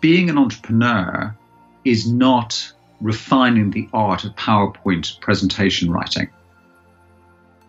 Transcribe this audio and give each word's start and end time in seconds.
being 0.00 0.30
an 0.30 0.38
entrepreneur 0.38 1.36
is 1.84 2.10
not 2.10 2.72
refining 3.00 3.70
the 3.70 3.88
art 3.92 4.24
of 4.24 4.34
PowerPoint 4.36 5.20
presentation 5.20 5.90
writing. 5.90 6.28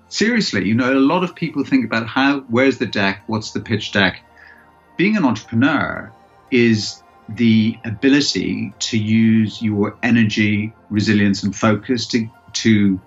Seriously, 0.10 0.68
you 0.68 0.76
know, 0.76 0.94
a 0.94 1.00
lot 1.00 1.24
of 1.24 1.36
people 1.36 1.64
think 1.64 1.86
about 1.86 2.08
how, 2.08 2.42
where's 2.42 2.78
the 2.78 2.86
deck, 2.86 3.24
what's 3.28 3.52
the 3.52 3.62
pitch 3.62 3.94
deck. 3.94 4.22
Being 4.98 5.16
an 5.16 5.24
entrepreneur 5.24 6.12
is 6.52 7.02
the 7.30 7.78
ability 7.86 8.74
to 8.78 8.98
use 8.98 9.62
your 9.62 9.98
energy, 10.04 10.74
resilience, 10.90 11.44
and 11.44 11.56
focus 11.56 12.08
to, 12.08 12.30
to 12.54 13.00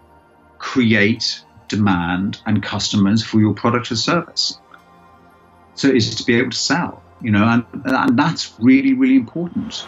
create 0.56 1.44
demand 1.68 2.40
and 2.46 2.62
customers 2.62 3.22
for 3.22 3.38
your 3.38 3.52
product 3.52 3.92
or 3.92 3.96
service. 3.96 4.58
So 5.74 5.88
it's 5.88 6.14
to 6.14 6.24
be 6.24 6.36
able 6.36 6.50
to 6.50 6.56
sell, 6.56 7.02
you 7.24 7.30
know, 7.30 7.44
and, 7.44 7.64
and 7.86 8.18
that's 8.18 8.54
really, 8.60 8.92
really 8.92 9.16
important. 9.16 9.86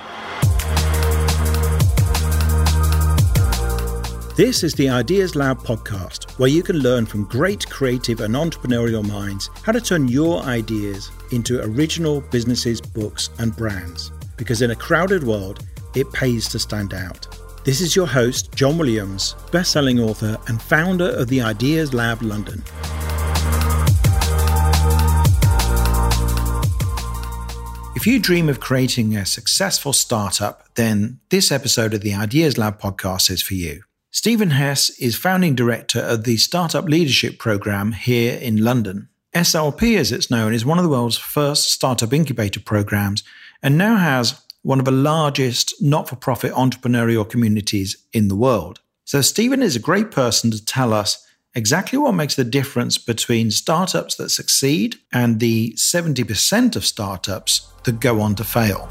This 4.36 4.64
is 4.64 4.74
the 4.74 4.88
Ideas 4.88 5.36
Lab 5.36 5.58
podcast, 5.58 6.38
where 6.38 6.48
you 6.48 6.62
can 6.62 6.78
learn 6.78 7.04
from 7.06 7.24
great 7.24 7.68
creative 7.68 8.20
and 8.20 8.34
entrepreneurial 8.34 9.06
minds 9.06 9.50
how 9.62 9.72
to 9.72 9.80
turn 9.80 10.08
your 10.08 10.42
ideas 10.42 11.10
into 11.30 11.62
original 11.62 12.22
businesses, 12.22 12.80
books, 12.80 13.30
and 13.38 13.54
brands. 13.54 14.12
Because 14.36 14.62
in 14.62 14.70
a 14.70 14.76
crowded 14.76 15.22
world, 15.22 15.66
it 15.94 16.10
pays 16.12 16.48
to 16.48 16.58
stand 16.58 16.94
out. 16.94 17.26
This 17.64 17.80
is 17.80 17.96
your 17.96 18.06
host, 18.06 18.54
John 18.54 18.78
Williams, 18.78 19.34
best-selling 19.52 20.00
author 20.00 20.38
and 20.48 20.60
founder 20.60 21.10
of 21.10 21.28
the 21.28 21.40
Ideas 21.40 21.92
Lab 21.92 22.22
London. 22.22 22.62
If 28.06 28.12
you 28.12 28.20
dream 28.20 28.48
of 28.48 28.60
creating 28.60 29.16
a 29.16 29.26
successful 29.26 29.92
startup, 29.92 30.72
then 30.76 31.18
this 31.30 31.50
episode 31.50 31.92
of 31.92 32.02
the 32.02 32.14
Ideas 32.14 32.56
Lab 32.56 32.80
podcast 32.80 33.30
is 33.30 33.42
for 33.42 33.54
you. 33.54 33.82
Steven 34.12 34.50
Hess 34.50 34.90
is 35.00 35.16
founding 35.16 35.56
director 35.56 35.98
of 35.98 36.22
the 36.22 36.36
Startup 36.36 36.84
Leadership 36.84 37.40
Program 37.40 37.90
here 37.90 38.38
in 38.38 38.62
London. 38.62 39.08
SLP, 39.34 39.96
as 39.98 40.12
it's 40.12 40.30
known, 40.30 40.54
is 40.54 40.64
one 40.64 40.78
of 40.78 40.84
the 40.84 40.88
world's 40.88 41.18
first 41.18 41.72
startup 41.72 42.12
incubator 42.12 42.60
programs 42.60 43.24
and 43.60 43.76
now 43.76 43.96
has 43.96 44.40
one 44.62 44.78
of 44.78 44.84
the 44.84 44.92
largest 44.92 45.74
not 45.80 46.08
for 46.08 46.14
profit 46.14 46.52
entrepreneurial 46.52 47.28
communities 47.28 47.96
in 48.12 48.28
the 48.28 48.36
world. 48.36 48.78
So, 49.04 49.20
Steven 49.20 49.62
is 49.62 49.74
a 49.74 49.80
great 49.80 50.12
person 50.12 50.52
to 50.52 50.64
tell 50.64 50.92
us 50.92 51.25
exactly 51.56 51.98
what 51.98 52.12
makes 52.12 52.36
the 52.36 52.44
difference 52.44 52.98
between 52.98 53.50
startups 53.50 54.14
that 54.16 54.28
succeed 54.28 54.96
and 55.12 55.40
the 55.40 55.72
70% 55.72 56.76
of 56.76 56.84
startups 56.84 57.72
that 57.84 57.98
go 57.98 58.20
on 58.20 58.34
to 58.36 58.44
fail. 58.44 58.88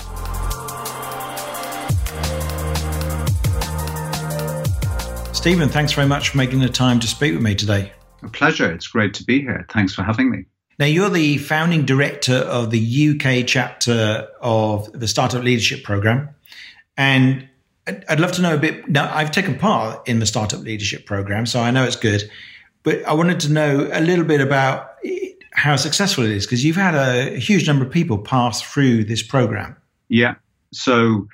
Steven, 5.31 5.69
thanks 5.69 5.93
very 5.93 6.07
much 6.07 6.29
for 6.29 6.37
making 6.37 6.59
the 6.59 6.67
time 6.67 6.99
to 6.99 7.07
speak 7.07 7.33
with 7.33 7.43
me 7.43 7.53
today. 7.53 7.93
A 8.23 8.29
pleasure. 8.29 8.71
It's 8.71 8.87
great 8.87 9.13
to 9.13 9.23
be 9.23 9.41
here. 9.41 9.67
Thanks 9.69 9.93
for 9.93 10.01
having 10.01 10.31
me. 10.31 10.45
Now, 10.79 10.87
you're 10.87 11.11
the 11.11 11.37
founding 11.37 11.85
director 11.85 12.33
of 12.33 12.71
the 12.71 13.11
UK 13.11 13.47
chapter 13.47 14.27
of 14.41 14.91
the 14.91 15.07
Startup 15.07 15.43
Leadership 15.43 15.83
Program. 15.83 16.29
And 16.97 17.47
I'd 17.87 18.19
love 18.19 18.31
to 18.33 18.41
know 18.41 18.55
a 18.55 18.57
bit. 18.57 18.89
Now, 18.89 19.15
I've 19.15 19.29
taken 19.29 19.59
part 19.59 20.09
in 20.09 20.19
the 20.19 20.25
Startup 20.25 20.59
Leadership 20.59 21.05
Program, 21.05 21.45
so 21.45 21.59
I 21.59 21.69
know 21.69 21.83
it's 21.83 21.95
good. 21.95 22.29
But 22.85 23.03
I 23.05 23.13
wanted 23.13 23.39
to 23.41 23.51
know 23.51 23.89
a 23.91 23.99
little 23.99 24.23
bit 24.23 24.39
about 24.39 24.91
how 25.53 25.75
successful 25.75 26.23
it 26.23 26.29
is 26.29 26.45
because 26.45 26.63
you've 26.63 26.75
had 26.75 26.93
a 26.93 27.37
huge 27.39 27.67
number 27.67 27.83
of 27.83 27.91
people 27.91 28.19
pass 28.19 28.61
through 28.61 29.05
this 29.05 29.23
program. 29.23 29.75
Yeah. 30.07 30.35
So, 30.71 31.27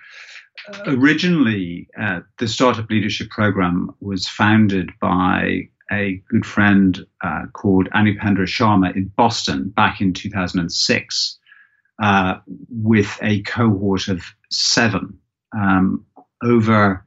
originally, 0.85 1.89
uh, 1.99 2.21
the 2.39 2.47
Startup 2.47 2.89
Leadership 2.89 3.29
Program 3.29 3.93
was 3.99 4.29
founded 4.29 4.91
by 5.01 5.67
a 5.91 6.23
good 6.29 6.45
friend 6.45 7.05
uh, 7.21 7.47
called 7.51 7.89
Anupendra 7.89 8.47
Sharma 8.47 8.95
in 8.95 9.11
Boston 9.17 9.69
back 9.69 9.99
in 9.99 10.13
2006 10.13 11.37
uh, 12.01 12.35
with 12.69 13.19
a 13.21 13.41
cohort 13.41 14.07
of 14.07 14.23
seven. 14.49 15.19
Um, 15.53 16.05
over 16.41 17.05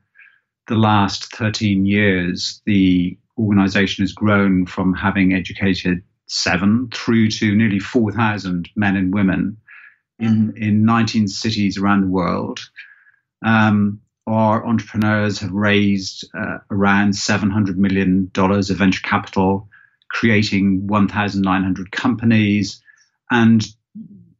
the 0.68 0.76
last 0.76 1.34
13 1.34 1.86
years, 1.86 2.60
the 2.66 3.16
organization 3.38 4.02
has 4.02 4.12
grown 4.12 4.66
from 4.66 4.94
having 4.94 5.32
educated 5.32 6.02
seven 6.26 6.88
through 6.92 7.30
to 7.30 7.54
nearly 7.54 7.78
4,000 7.78 8.68
men 8.76 8.96
and 8.96 9.12
women 9.12 9.58
in, 10.18 10.52
mm-hmm. 10.52 10.62
in 10.62 10.84
19 10.84 11.28
cities 11.28 11.78
around 11.78 12.02
the 12.02 12.08
world. 12.08 12.60
Um, 13.44 14.00
our 14.26 14.64
entrepreneurs 14.66 15.40
have 15.40 15.52
raised 15.52 16.28
uh, 16.34 16.58
around 16.70 17.12
$700 17.12 17.76
million 17.76 18.30
of 18.34 18.66
venture 18.78 19.02
capital, 19.02 19.68
creating 20.08 20.86
1,900 20.86 21.92
companies. 21.92 22.82
And 23.30 23.64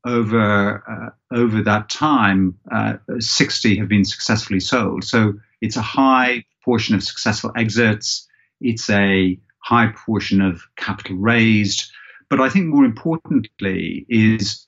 over, 0.07 0.83
uh, 0.89 1.35
over 1.35 1.63
that 1.63 1.91
time, 1.91 2.59
uh, 2.73 2.95
60 3.19 3.77
have 3.77 3.89
been 3.89 4.05
successfully 4.05 4.61
sold. 4.61 5.05
So 5.05 5.35
it's 5.61 5.77
a 5.77 5.83
high 5.83 6.45
portion 6.65 6.95
of 6.95 7.03
successful 7.03 7.53
exits. 7.55 8.27
It's 8.61 8.89
a 8.91 9.39
high 9.59 9.93
portion 10.07 10.41
of 10.41 10.63
capital 10.77 11.17
raised. 11.17 11.91
But 12.29 12.41
I 12.41 12.49
think 12.49 12.67
more 12.67 12.85
importantly 12.85 14.07
is 14.09 14.67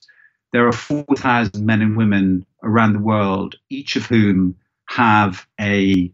there 0.53 0.67
are 0.67 0.73
4,000 0.73 1.65
men 1.65 1.81
and 1.81 1.97
women 1.97 2.45
around 2.63 2.93
the 2.93 2.99
world, 2.99 3.55
each 3.69 3.95
of 3.95 4.05
whom 4.05 4.55
have 4.89 5.45
a 5.59 6.11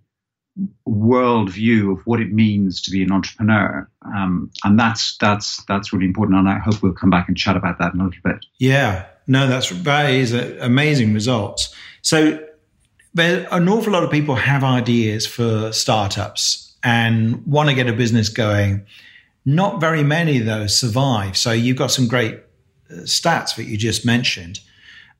world 0.85 1.49
view 1.49 1.91
of 1.91 2.05
what 2.05 2.19
it 2.19 2.31
means 2.31 2.81
to 2.81 2.91
be 2.91 3.01
an 3.01 3.11
entrepreneur, 3.11 3.89
um, 4.05 4.51
and 4.63 4.79
that's 4.79 5.17
that's 5.17 5.63
that's 5.65 5.91
really 5.91 6.05
important. 6.05 6.37
And 6.37 6.49
I 6.49 6.59
hope 6.59 6.81
we'll 6.83 6.93
come 6.93 7.09
back 7.09 7.27
and 7.27 7.37
chat 7.37 7.55
about 7.55 7.79
that 7.79 7.93
in 7.93 8.01
a 8.01 8.05
little 8.05 8.21
bit. 8.23 8.45
Yeah, 8.59 9.05
no, 9.27 9.47
that's 9.47 9.69
that 9.69 10.11
is 10.11 10.33
amazing 10.33 11.13
results. 11.13 11.73
So, 12.01 12.45
there 13.13 13.47
an 13.51 13.67
awful 13.67 13.93
lot 13.93 14.03
of 14.03 14.11
people 14.11 14.35
have 14.35 14.63
ideas 14.63 15.25
for 15.25 15.71
startups 15.71 16.72
and 16.83 17.45
want 17.45 17.69
to 17.69 17.75
get 17.75 17.87
a 17.87 17.93
business 17.93 18.29
going. 18.29 18.85
Not 19.45 19.79
very 19.79 20.03
many 20.03 20.39
though, 20.39 20.67
survive. 20.67 21.37
So 21.37 21.51
you've 21.51 21.77
got 21.77 21.91
some 21.91 22.07
great 22.07 22.35
uh, 22.89 22.95
stats 23.03 23.55
that 23.55 23.65
you 23.65 23.77
just 23.77 24.05
mentioned. 24.05 24.59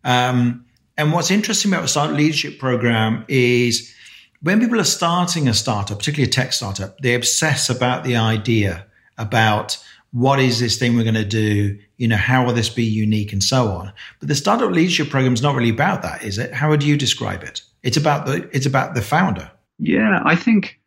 Um, 0.04 0.66
and 0.98 1.12
what's 1.12 1.32
interesting 1.32 1.72
about 1.72 1.82
the 1.82 1.88
Startup 1.88 2.16
Leadership 2.16 2.60
Program 2.60 3.26
is 3.28 3.94
when 4.42 4.60
people 4.60 4.80
are 4.80 4.86
starting 4.86 5.48
a 5.48 5.54
startup, 5.54 5.98
particularly 5.98 6.30
a 6.30 6.32
tech 6.32 6.54
startup, 6.54 7.00
they 7.00 7.16
obsess 7.16 7.70
about 7.70 8.04
the 8.04 8.18
idea, 8.18 8.86
about 9.18 9.82
what 10.12 10.40
is 10.40 10.60
this 10.60 10.78
thing 10.78 10.96
we're 10.96 11.04
going 11.04 11.16
to 11.16 11.26
do? 11.26 11.80
You 11.98 12.08
know, 12.08 12.18
how 12.18 12.46
will 12.46 12.54
this 12.54 12.70
be 12.70 12.84
unique 12.84 13.34
and 13.34 13.42
so 13.42 13.70
on. 13.70 13.92
But 14.20 14.28
the 14.28 14.36
Startup 14.36 14.70
Leadership 14.70 15.10
Program 15.10 15.34
is 15.34 15.42
not 15.42 15.56
really 15.56 15.70
about 15.70 16.04
that, 16.04 16.24
is 16.24 16.38
it? 16.38 16.54
How 16.54 16.70
would 16.70 16.84
you 16.84 16.98
describe 16.98 17.42
it? 17.44 17.64
It's 17.82 17.98
about 17.98 18.26
the 18.26 18.48
it's 18.54 18.66
about 18.66 18.94
the 18.94 19.02
founder. 19.02 19.50
Yeah, 19.80 20.22
I 20.24 20.36
think 20.36 20.80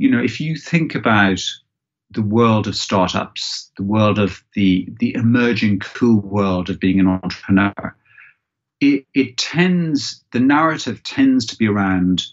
you 0.00 0.10
know 0.10 0.22
if 0.22 0.40
you 0.40 0.56
think 0.56 0.94
about 0.94 1.40
the 2.10 2.22
world 2.22 2.66
of 2.66 2.74
startups, 2.74 3.70
the 3.76 3.84
world 3.84 4.18
of 4.18 4.42
the 4.54 4.88
the 4.98 5.14
emerging 5.14 5.78
cool 5.78 6.20
world 6.20 6.70
of 6.70 6.80
being 6.80 6.98
an 6.98 7.06
entrepreneur, 7.06 7.94
it, 8.80 9.04
it 9.14 9.36
tends, 9.36 10.24
the 10.32 10.40
narrative 10.40 11.02
tends 11.02 11.46
to 11.46 11.56
be 11.56 11.68
around 11.68 12.24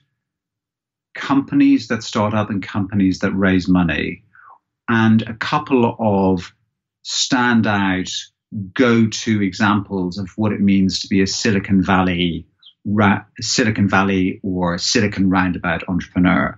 companies 1.13 1.89
that 1.89 2.03
start 2.03 2.33
up 2.33 2.49
and 2.49 2.63
companies 2.63 3.19
that 3.19 3.33
raise 3.33 3.67
money, 3.67 4.23
and 4.87 5.21
a 5.23 5.33
couple 5.33 5.95
of 5.99 6.53
standout 7.05 8.09
go 8.73 9.07
to 9.07 9.41
examples 9.41 10.17
of 10.17 10.29
what 10.37 10.53
it 10.53 10.61
means 10.61 11.01
to 11.01 11.09
be 11.09 11.21
a 11.21 11.27
Silicon 11.27 11.83
Valley, 11.83 12.47
ra- 12.85 13.25
Silicon 13.41 13.89
Valley 13.89 14.39
or 14.41 14.77
Silicon 14.77 15.29
roundabout 15.29 15.83
entrepreneur. 15.89 16.57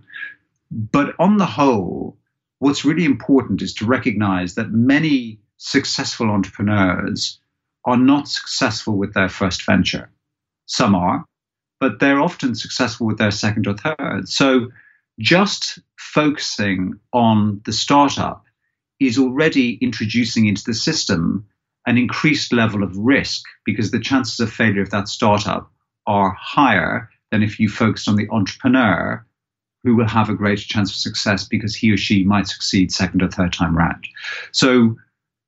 But 0.71 1.15
on 1.19 1.37
the 1.37 1.45
whole, 1.45 2.17
what's 2.59 2.85
really 2.85 3.05
important 3.05 3.61
is 3.61 3.73
to 3.75 3.85
recognize 3.85 4.55
that 4.55 4.71
many 4.71 5.39
successful 5.57 6.29
entrepreneurs 6.29 7.39
are 7.85 7.97
not 7.97 8.27
successful 8.27 8.97
with 8.97 9.13
their 9.13 9.29
first 9.29 9.65
venture. 9.65 10.11
Some 10.67 10.95
are, 10.95 11.25
but 11.79 11.99
they're 11.99 12.21
often 12.21 12.55
successful 12.55 13.07
with 13.07 13.17
their 13.17 13.31
second 13.31 13.67
or 13.67 13.75
third. 13.75 14.29
So 14.29 14.69
just 15.19 15.79
focusing 15.97 16.99
on 17.13 17.61
the 17.65 17.73
startup 17.73 18.45
is 18.99 19.17
already 19.17 19.75
introducing 19.81 20.47
into 20.47 20.63
the 20.63 20.73
system 20.73 21.45
an 21.85 21.97
increased 21.97 22.53
level 22.53 22.83
of 22.83 22.95
risk 22.95 23.43
because 23.65 23.91
the 23.91 23.99
chances 23.99 24.39
of 24.39 24.51
failure 24.51 24.81
of 24.81 24.91
that 24.91 25.07
startup 25.07 25.71
are 26.05 26.31
higher 26.39 27.09
than 27.31 27.41
if 27.41 27.59
you 27.59 27.69
focused 27.69 28.07
on 28.07 28.15
the 28.15 28.29
entrepreneur 28.29 29.25
who 29.83 29.95
will 29.95 30.07
have 30.07 30.29
a 30.29 30.35
greater 30.35 30.63
chance 30.63 30.89
of 30.91 30.95
success 30.95 31.45
because 31.45 31.75
he 31.75 31.91
or 31.91 31.97
she 31.97 32.23
might 32.23 32.47
succeed 32.47 32.91
second 32.91 33.21
or 33.21 33.29
third 33.29 33.53
time 33.53 33.77
round. 33.77 34.07
So 34.51 34.97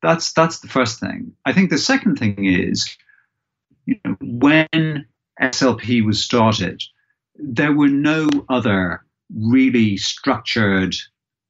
that's 0.01 0.33
that's 0.33 0.59
the 0.59 0.67
first 0.67 0.99
thing. 0.99 1.33
I 1.45 1.53
think 1.53 1.69
the 1.69 1.77
second 1.77 2.17
thing 2.17 2.45
is, 2.45 2.97
you 3.85 3.99
know, 4.05 4.15
when 4.21 5.05
SLP 5.41 6.05
was 6.05 6.23
started, 6.23 6.81
there 7.35 7.73
were 7.73 7.89
no 7.89 8.29
other 8.49 9.03
really 9.35 9.97
structured 9.97 10.95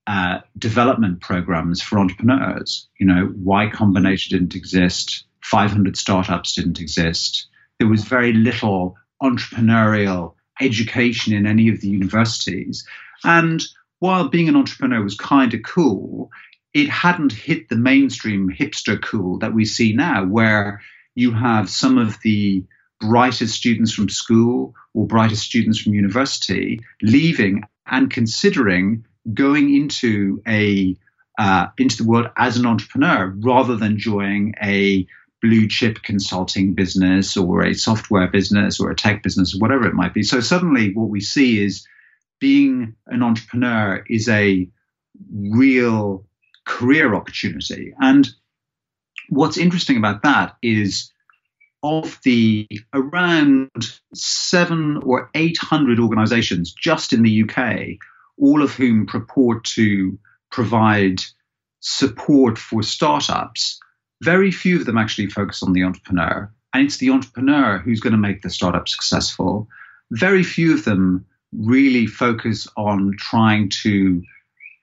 uh, 0.07 0.39
development 0.57 1.22
programs 1.22 1.81
for 1.81 2.00
entrepreneurs. 2.00 2.88
You 3.00 3.06
know, 3.06 3.33
Y 3.38 3.69
Combinator 3.74 4.30
didn't 4.30 4.56
exist, 4.56 5.25
500 5.44 5.95
startups 5.98 6.54
didn't 6.54 6.80
exist. 6.80 7.48
There 7.80 7.88
was 7.88 8.04
very 8.04 8.33
little 8.33 8.95
entrepreneurial 9.22 10.33
education 10.62 11.34
in 11.34 11.46
any 11.46 11.69
of 11.69 11.81
the 11.81 11.88
universities. 11.88 12.86
And 13.24 13.63
while 14.00 14.30
being 14.30 14.50
an 14.50 14.56
entrepreneur 14.56 15.04
was 15.04 15.16
kind 15.16 15.54
of 15.54 15.62
cool, 15.63 16.31
it 16.74 16.90
hadn't 16.90 17.34
hit 17.34 17.69
the 17.69 17.75
mainstream 17.75 18.50
hipster 18.50 19.02
cool 19.02 19.40
that 19.40 19.54
we 19.54 19.66
see 19.66 19.94
now, 19.94 20.25
where 20.25 20.81
you 21.16 21.34
have 21.34 21.69
some 21.69 21.98
of 21.98 22.18
the 22.24 22.63
brightest 23.00 23.56
students 23.56 23.92
from 23.94 24.10
school 24.10 24.74
or 24.94 25.06
brightest 25.08 25.44
students 25.44 25.80
from 25.80 25.94
university 25.94 26.80
leaving 27.02 27.64
and 27.88 28.12
considering 28.12 29.06
going 29.34 29.74
into 29.75 30.42
a 30.48 30.96
uh, 31.38 31.68
into 31.78 31.98
the 31.98 32.07
world 32.07 32.28
as 32.38 32.57
an 32.57 32.66
entrepreneur 32.66 33.34
rather 33.40 33.75
than 33.75 33.98
joining 33.98 34.54
a 34.62 35.07
blue 35.42 35.68
chip 35.68 36.04
consulting 36.04 36.74
business 36.74 37.36
or 37.36 37.64
a 37.64 37.74
software 37.74 38.28
business 38.28 38.80
or 38.80 38.92
a 38.92 38.96
tech 38.96 39.24
business 39.24 39.56
or 39.56 39.60
whatever 39.60 39.88
it 39.88 39.96
might 39.96 40.14
be. 40.14 40.24
So 40.24 40.40
suddenly 40.40 40.94
what 40.94 41.10
we 41.10 41.20
see 41.22 41.64
is 41.64 41.86
being 42.40 42.96
an 43.08 43.24
entrepreneur 43.24 44.04
is 44.08 44.30
a 44.30 44.70
real 45.34 46.26
career 46.66 47.16
opportunity. 47.16 47.94
And 48.00 48.30
what's 49.30 49.58
interesting 49.58 49.98
about 49.98 50.24
that 50.24 50.56
is 50.62 51.12
of 51.84 52.20
the 52.24 52.68
around 52.94 53.70
seven 54.14 54.98
or 55.04 55.32
800 55.34 56.00
organizations 56.00 56.74
just 56.74 57.14
in 57.14 57.24
the 57.24 57.44
UK, 57.44 57.98
all 58.38 58.62
of 58.62 58.74
whom 58.74 59.08
purport 59.08 59.64
to 59.64 60.18
provide 60.52 61.22
support 61.80 62.60
for 62.60 62.84
startups, 62.84 63.80
very 64.21 64.51
few 64.51 64.79
of 64.79 64.85
them 64.85 64.97
actually 64.97 65.27
focus 65.27 65.63
on 65.63 65.73
the 65.73 65.83
entrepreneur. 65.83 66.51
And 66.73 66.85
it's 66.85 66.97
the 66.97 67.09
entrepreneur 67.09 67.79
who's 67.79 68.00
going 68.00 68.13
to 68.13 68.19
make 68.19 68.41
the 68.41 68.50
startup 68.50 68.88
successful. 68.88 69.68
Very 70.12 70.44
few 70.44 70.73
of 70.73 70.85
them 70.85 71.25
really 71.51 72.07
focus 72.07 72.68
on 72.77 73.15
trying 73.18 73.69
to, 73.83 74.23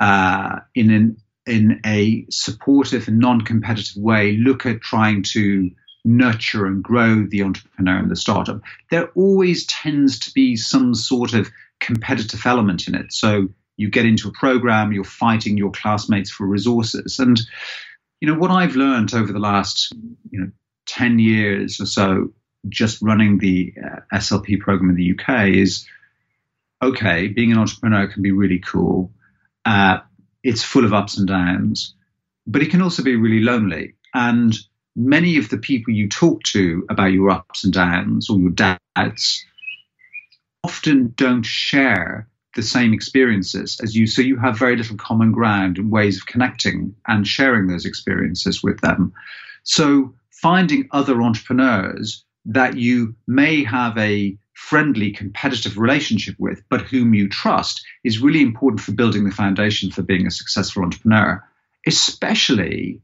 uh, 0.01 0.59
in 0.75 0.91
an 0.91 1.17
in 1.47 1.81
a 1.87 2.27
supportive 2.29 3.09
and 3.09 3.19
non-competitive 3.19 3.97
way, 3.97 4.37
look 4.37 4.67
at 4.67 4.83
trying 4.83 5.23
to 5.23 5.71
nurture 6.05 6.67
and 6.67 6.83
grow 6.83 7.25
the 7.27 7.43
entrepreneur 7.43 7.97
and 7.97 8.11
the 8.11 8.17
startup. 8.17 8.61
There 8.91 9.09
always 9.15 9.65
tends 9.65 10.19
to 10.21 10.33
be 10.33 10.57
some 10.57 10.95
sort 10.95 11.33
of 11.33 11.51
competitive 11.81 12.45
element 12.45 12.87
in 12.87 12.95
it. 12.95 13.15
So 13.15 13.49
you 13.79 13.89
get 13.89 14.05
into 14.05 14.29
a 14.29 14.33
program, 14.33 14.93
you're 14.93 15.05
fighting 15.05 15.57
your 15.57 15.71
classmates 15.71 16.31
for 16.31 16.47
resources, 16.47 17.19
and 17.19 17.41
you 18.21 18.29
know 18.29 18.39
what 18.39 18.51
I've 18.51 18.77
learned 18.77 19.15
over 19.15 19.33
the 19.33 19.39
last 19.39 19.93
you 20.31 20.41
know 20.41 20.51
10 20.87 21.19
years 21.19 21.81
or 21.81 21.87
so 21.87 22.33
just 22.69 23.01
running 23.03 23.39
the 23.39 23.75
uh, 23.83 24.17
SLP 24.17 24.61
program 24.61 24.91
in 24.91 24.97
the 24.97 25.13
UK 25.13 25.49
is 25.49 25.87
okay, 26.83 27.29
being 27.29 27.53
an 27.53 27.59
entrepreneur 27.59 28.07
can 28.07 28.23
be 28.23 28.33
really 28.33 28.59
cool. 28.59 29.11
Uh, 29.65 29.99
it's 30.43 30.63
full 30.63 30.85
of 30.85 30.95
ups 30.95 31.19
and 31.19 31.29
downs, 31.29 31.95
but 32.47 32.63
it 32.63 32.71
can 32.71 32.83
also 32.83 33.03
be 33.03 33.17
really 33.17 33.41
lonely. 33.41 33.95
And 34.15 34.57
many 34.97 35.39
of 35.39 35.49
the 35.49 35.59
people 35.59 35.93
you 35.93 36.09
talk 36.09 36.43
to 36.45 36.87
about 36.89 37.13
your 37.13 37.31
ups 37.31 37.65
and 37.65 37.73
downs 37.73 38.31
or 38.31 38.39
your 38.39 38.51
doubts 38.51 39.45
often 40.65 41.13
don't 41.17 41.45
share 41.45 42.29
the 42.55 42.63
same 42.63 42.93
experiences 42.93 43.79
as 43.83 43.95
you. 43.95 44.07
So 44.07 44.23
you 44.23 44.37
have 44.39 44.59
very 44.59 44.77
little 44.77 44.97
common 44.97 45.33
ground 45.33 45.79
and 45.79 45.91
ways 45.91 46.17
of 46.17 46.27
connecting 46.27 46.95
and 47.07 47.27
sharing 47.27 47.67
those 47.67 47.85
experiences 47.85 48.63
with 48.63 48.81
them. 48.81 49.13
So 49.65 50.15
finding 50.31 50.89
other 50.93 51.21
entrepreneurs 51.23 52.25
that 52.47 52.77
you 52.77 53.15
may 53.27 53.65
have 53.65 53.97
a 53.99 54.37
friendly, 54.55 55.13
competitive 55.13 55.79
relationship 55.79 56.35
with, 56.39 56.63
but 56.69 56.81
whom 56.81 57.15
you 57.15 57.29
trust, 57.29 57.85
is 58.03 58.19
really 58.19 58.43
important 58.43 58.81
for 58.81 58.93
building 58.93 59.25
the 59.25 59.31
foundation 59.31 59.91
for 59.91 60.03
being 60.03 60.27
a 60.27 60.31
successful 60.31 60.83
entrepreneur, 60.83 61.43
especially 61.87 63.01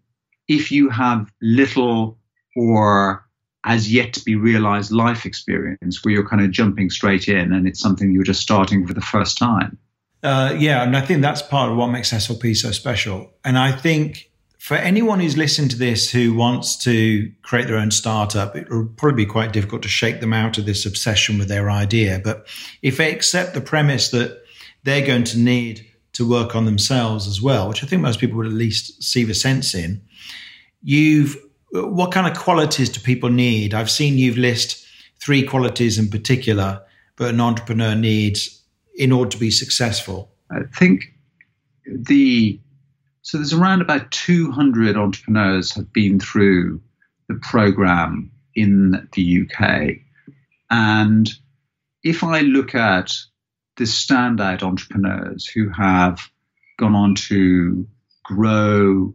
if 0.48 0.72
you 0.72 0.88
have 0.88 1.30
little 1.40 2.18
or 2.56 3.23
as 3.64 3.92
yet 3.92 4.12
to 4.12 4.24
be 4.24 4.36
realized 4.36 4.92
life 4.92 5.24
experience 5.24 6.04
where 6.04 6.12
you're 6.12 6.28
kind 6.28 6.42
of 6.42 6.50
jumping 6.50 6.90
straight 6.90 7.28
in 7.28 7.52
and 7.52 7.66
it's 7.66 7.80
something 7.80 8.12
you're 8.12 8.22
just 8.22 8.40
starting 8.40 8.86
for 8.86 8.92
the 8.92 9.00
first 9.00 9.38
time. 9.38 9.78
Uh, 10.22 10.54
yeah, 10.58 10.82
and 10.82 10.96
I 10.96 11.00
think 11.00 11.22
that's 11.22 11.42
part 11.42 11.70
of 11.70 11.76
what 11.76 11.88
makes 11.88 12.12
SLP 12.12 12.56
so 12.56 12.70
special. 12.70 13.32
And 13.44 13.58
I 13.58 13.72
think 13.72 14.30
for 14.58 14.74
anyone 14.74 15.20
who's 15.20 15.36
listened 15.36 15.70
to 15.70 15.76
this 15.76 16.10
who 16.10 16.34
wants 16.34 16.76
to 16.78 17.30
create 17.42 17.66
their 17.66 17.76
own 17.76 17.90
startup, 17.90 18.56
it 18.56 18.70
will 18.70 18.86
probably 18.96 19.26
be 19.26 19.30
quite 19.30 19.52
difficult 19.52 19.82
to 19.82 19.88
shake 19.88 20.20
them 20.20 20.32
out 20.32 20.56
of 20.56 20.64
this 20.64 20.86
obsession 20.86 21.38
with 21.38 21.48
their 21.48 21.70
idea. 21.70 22.20
But 22.24 22.46
if 22.80 22.96
they 22.96 23.12
accept 23.12 23.52
the 23.52 23.60
premise 23.60 24.08
that 24.10 24.42
they're 24.82 25.06
going 25.06 25.24
to 25.24 25.38
need 25.38 25.86
to 26.14 26.26
work 26.26 26.56
on 26.56 26.64
themselves 26.64 27.26
as 27.26 27.42
well, 27.42 27.68
which 27.68 27.84
I 27.84 27.86
think 27.86 28.00
most 28.00 28.20
people 28.20 28.38
would 28.38 28.46
at 28.46 28.52
least 28.52 29.02
see 29.02 29.24
the 29.24 29.34
sense 29.34 29.74
in, 29.74 30.00
you've 30.82 31.36
what 31.74 32.12
kind 32.12 32.26
of 32.26 32.36
qualities 32.38 32.88
do 32.88 33.00
people 33.00 33.30
need? 33.30 33.74
I've 33.74 33.90
seen 33.90 34.16
you've 34.16 34.38
list 34.38 34.86
three 35.20 35.44
qualities 35.44 35.98
in 35.98 36.08
particular 36.08 36.82
that 37.16 37.30
an 37.30 37.40
entrepreneur 37.40 37.94
needs 37.94 38.62
in 38.96 39.10
order 39.10 39.30
to 39.30 39.38
be 39.38 39.50
successful. 39.50 40.30
I 40.50 40.60
think 40.76 41.04
the 41.86 42.60
so 43.22 43.38
there's 43.38 43.54
around 43.54 43.80
about 43.80 44.10
200 44.10 44.96
entrepreneurs 44.96 45.72
have 45.72 45.90
been 45.92 46.20
through 46.20 46.80
the 47.28 47.36
program 47.36 48.30
in 48.54 49.08
the 49.12 49.42
UK. 49.42 49.96
And 50.70 51.32
if 52.02 52.22
I 52.22 52.40
look 52.40 52.74
at 52.74 53.14
the 53.76 53.84
standout 53.84 54.62
entrepreneurs 54.62 55.46
who 55.46 55.70
have 55.70 56.20
gone 56.78 56.94
on 56.94 57.14
to 57.14 57.88
grow 58.24 59.14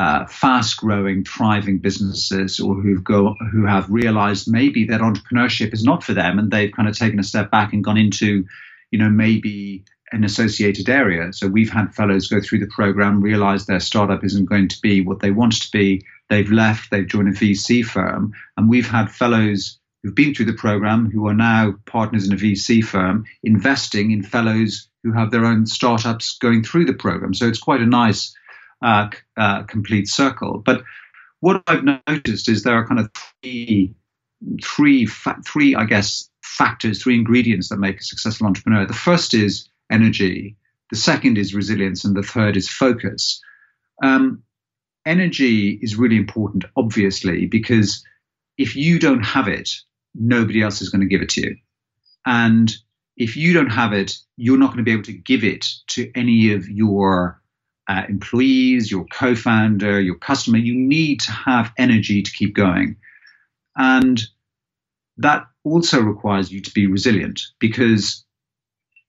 uh, 0.00 0.24
fast-growing, 0.28 1.22
thriving 1.24 1.78
businesses, 1.78 2.58
or 2.58 2.74
who've 2.74 3.04
go 3.04 3.34
who 3.52 3.66
have 3.66 3.90
realized 3.90 4.50
maybe 4.50 4.86
that 4.86 5.02
entrepreneurship 5.02 5.74
is 5.74 5.84
not 5.84 6.02
for 6.02 6.14
them, 6.14 6.38
and 6.38 6.50
they've 6.50 6.72
kind 6.72 6.88
of 6.88 6.96
taken 6.96 7.20
a 7.20 7.22
step 7.22 7.50
back 7.50 7.74
and 7.74 7.84
gone 7.84 7.98
into, 7.98 8.46
you 8.90 8.98
know, 8.98 9.10
maybe 9.10 9.84
an 10.12 10.24
associated 10.24 10.88
area. 10.88 11.30
So 11.34 11.48
we've 11.48 11.70
had 11.70 11.94
fellows 11.94 12.28
go 12.28 12.40
through 12.40 12.60
the 12.60 12.74
program, 12.74 13.20
realize 13.20 13.66
their 13.66 13.78
startup 13.78 14.24
isn't 14.24 14.46
going 14.46 14.68
to 14.68 14.80
be 14.80 15.02
what 15.02 15.20
they 15.20 15.32
want 15.32 15.60
to 15.60 15.70
be. 15.70 16.02
They've 16.30 16.50
left, 16.50 16.90
they've 16.90 17.06
joined 17.06 17.28
a 17.28 17.32
VC 17.32 17.84
firm. 17.84 18.32
And 18.56 18.70
we've 18.70 18.88
had 18.88 19.10
fellows 19.10 19.78
who've 20.02 20.14
been 20.14 20.34
through 20.34 20.46
the 20.46 20.54
program 20.54 21.10
who 21.10 21.28
are 21.28 21.34
now 21.34 21.74
partners 21.84 22.26
in 22.26 22.32
a 22.32 22.36
VC 22.36 22.82
firm 22.82 23.26
investing 23.42 24.12
in 24.12 24.22
fellows 24.22 24.88
who 25.04 25.12
have 25.12 25.30
their 25.30 25.44
own 25.44 25.66
startups 25.66 26.38
going 26.38 26.64
through 26.64 26.86
the 26.86 26.94
program. 26.94 27.34
So 27.34 27.46
it's 27.46 27.58
quite 27.58 27.82
a 27.82 27.86
nice 27.86 28.34
uh, 28.82 29.08
uh, 29.36 29.62
complete 29.64 30.08
circle. 30.08 30.62
But 30.64 30.82
what 31.40 31.62
I've 31.66 31.84
noticed 31.84 32.48
is 32.48 32.62
there 32.62 32.74
are 32.74 32.86
kind 32.86 33.00
of 33.00 33.10
three, 33.42 33.94
three, 34.62 35.06
fa- 35.06 35.40
three, 35.44 35.74
I 35.74 35.84
guess, 35.84 36.28
factors, 36.42 37.02
three 37.02 37.14
ingredients 37.14 37.68
that 37.68 37.78
make 37.78 38.00
a 38.00 38.04
successful 38.04 38.46
entrepreneur. 38.46 38.86
The 38.86 38.92
first 38.92 39.34
is 39.34 39.68
energy. 39.90 40.56
The 40.90 40.96
second 40.96 41.38
is 41.38 41.54
resilience, 41.54 42.04
and 42.04 42.16
the 42.16 42.22
third 42.22 42.56
is 42.56 42.68
focus. 42.68 43.40
Um, 44.02 44.42
energy 45.06 45.78
is 45.80 45.96
really 45.96 46.16
important, 46.16 46.64
obviously, 46.76 47.46
because 47.46 48.04
if 48.58 48.76
you 48.76 48.98
don't 48.98 49.22
have 49.22 49.48
it, 49.48 49.70
nobody 50.14 50.62
else 50.62 50.82
is 50.82 50.88
going 50.88 51.00
to 51.00 51.06
give 51.06 51.22
it 51.22 51.30
to 51.30 51.42
you. 51.42 51.56
And 52.26 52.74
if 53.16 53.36
you 53.36 53.52
don't 53.52 53.70
have 53.70 53.92
it, 53.92 54.16
you're 54.36 54.58
not 54.58 54.68
going 54.68 54.78
to 54.78 54.82
be 54.82 54.92
able 54.92 55.04
to 55.04 55.12
give 55.12 55.44
it 55.44 55.66
to 55.88 56.10
any 56.14 56.52
of 56.52 56.68
your 56.68 57.40
uh, 57.90 58.04
employees, 58.08 58.88
your 58.90 59.04
co 59.06 59.34
founder, 59.34 60.00
your 60.00 60.14
customer. 60.14 60.58
You 60.58 60.74
need 60.74 61.20
to 61.22 61.32
have 61.32 61.72
energy 61.76 62.22
to 62.22 62.30
keep 62.30 62.54
going. 62.54 62.96
And 63.76 64.22
that 65.16 65.46
also 65.64 66.00
requires 66.00 66.52
you 66.52 66.60
to 66.62 66.70
be 66.70 66.86
resilient 66.86 67.42
because 67.58 68.24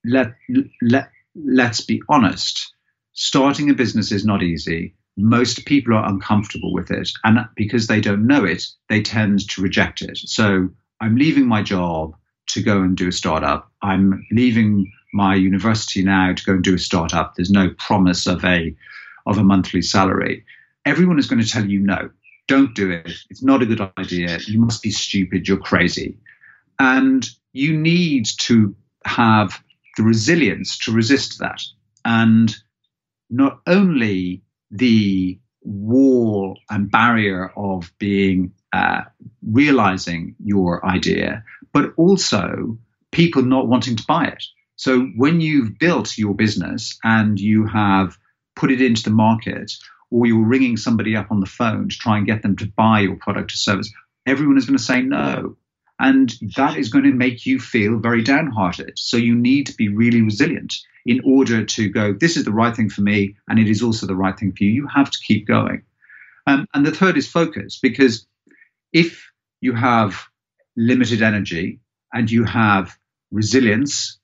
let, 0.04 0.34
let, 0.82 1.10
let's 1.36 1.80
be 1.80 2.02
honest, 2.08 2.74
starting 3.12 3.70
a 3.70 3.74
business 3.74 4.10
is 4.10 4.24
not 4.24 4.42
easy. 4.42 4.96
Most 5.16 5.64
people 5.64 5.94
are 5.94 6.08
uncomfortable 6.08 6.72
with 6.72 6.90
it. 6.90 7.08
And 7.22 7.38
because 7.54 7.86
they 7.86 8.00
don't 8.00 8.26
know 8.26 8.44
it, 8.44 8.64
they 8.88 9.00
tend 9.00 9.48
to 9.50 9.62
reject 9.62 10.02
it. 10.02 10.18
So 10.18 10.70
I'm 11.00 11.14
leaving 11.16 11.46
my 11.46 11.62
job 11.62 12.16
to 12.48 12.62
go 12.62 12.82
and 12.82 12.96
do 12.96 13.08
a 13.08 13.12
startup. 13.12 13.70
I'm 13.82 14.26
leaving 14.30 14.90
my 15.12 15.34
university 15.34 16.02
now 16.02 16.32
to 16.32 16.44
go 16.44 16.52
and 16.52 16.64
do 16.64 16.74
a 16.74 16.78
startup. 16.78 17.34
There's 17.34 17.50
no 17.50 17.70
promise 17.78 18.26
of 18.26 18.44
a 18.44 18.74
of 19.26 19.38
a 19.38 19.44
monthly 19.44 19.82
salary. 19.82 20.44
Everyone 20.84 21.18
is 21.18 21.28
going 21.28 21.40
to 21.40 21.48
tell 21.48 21.64
you 21.64 21.78
no, 21.78 22.10
don't 22.48 22.74
do 22.74 22.90
it. 22.90 23.12
It's 23.30 23.42
not 23.42 23.62
a 23.62 23.66
good 23.66 23.80
idea. 23.98 24.38
You 24.46 24.60
must 24.60 24.82
be 24.82 24.90
stupid. 24.90 25.46
You're 25.46 25.58
crazy. 25.58 26.18
And 26.78 27.28
you 27.52 27.76
need 27.76 28.26
to 28.38 28.74
have 29.04 29.62
the 29.96 30.02
resilience 30.02 30.76
to 30.78 30.92
resist 30.92 31.38
that. 31.38 31.62
And 32.04 32.54
not 33.30 33.60
only 33.66 34.42
the 34.70 35.38
wall 35.62 36.58
and 36.70 36.90
barrier 36.90 37.52
of 37.56 37.92
being 37.98 38.52
uh, 38.72 39.02
realizing 39.42 40.34
your 40.42 40.84
idea, 40.86 41.44
but 41.72 41.92
also 41.96 42.78
people 43.10 43.42
not 43.42 43.68
wanting 43.68 43.96
to 43.96 44.04
buy 44.06 44.26
it. 44.26 44.42
So 44.76 45.02
when 45.16 45.40
you've 45.40 45.78
built 45.78 46.18
your 46.18 46.34
business 46.34 46.98
and 47.04 47.38
you 47.38 47.66
have 47.66 48.18
put 48.56 48.70
it 48.70 48.80
into 48.80 49.02
the 49.02 49.10
market, 49.10 49.72
or 50.10 50.26
you're 50.26 50.44
ringing 50.44 50.76
somebody 50.76 51.16
up 51.16 51.30
on 51.30 51.40
the 51.40 51.46
phone 51.46 51.88
to 51.88 51.96
try 51.96 52.18
and 52.18 52.26
get 52.26 52.42
them 52.42 52.56
to 52.56 52.66
buy 52.66 53.00
your 53.00 53.16
product 53.16 53.52
or 53.52 53.56
service, 53.56 53.92
everyone 54.26 54.58
is 54.58 54.66
going 54.66 54.76
to 54.76 54.82
say 54.82 55.00
no. 55.02 55.56
And 55.98 56.34
that 56.56 56.76
is 56.76 56.88
going 56.88 57.04
to 57.04 57.12
make 57.12 57.46
you 57.46 57.60
feel 57.60 57.98
very 57.98 58.22
downhearted. 58.22 58.98
So 58.98 59.16
you 59.16 59.34
need 59.34 59.66
to 59.66 59.74
be 59.74 59.88
really 59.88 60.20
resilient 60.20 60.74
in 61.06 61.20
order 61.24 61.64
to 61.64 61.88
go, 61.88 62.12
this 62.12 62.36
is 62.36 62.44
the 62.44 62.52
right 62.52 62.74
thing 62.74 62.90
for 62.90 63.02
me, 63.02 63.36
and 63.48 63.58
it 63.58 63.68
is 63.68 63.82
also 63.82 64.06
the 64.06 64.16
right 64.16 64.38
thing 64.38 64.52
for 64.52 64.64
you. 64.64 64.70
You 64.70 64.88
have 64.88 65.10
to 65.10 65.18
keep 65.18 65.46
going. 65.46 65.82
Um, 66.46 66.66
and 66.74 66.84
the 66.84 66.92
third 66.92 67.16
is 67.16 67.28
focus, 67.28 67.78
because 67.80 68.26
if 68.92 69.30
you 69.60 69.74
have 69.74 70.22
limited 70.76 71.22
energy 71.22 71.80
and 72.12 72.30
you 72.30 72.44
have 72.44 72.96
resilience, 73.30 74.18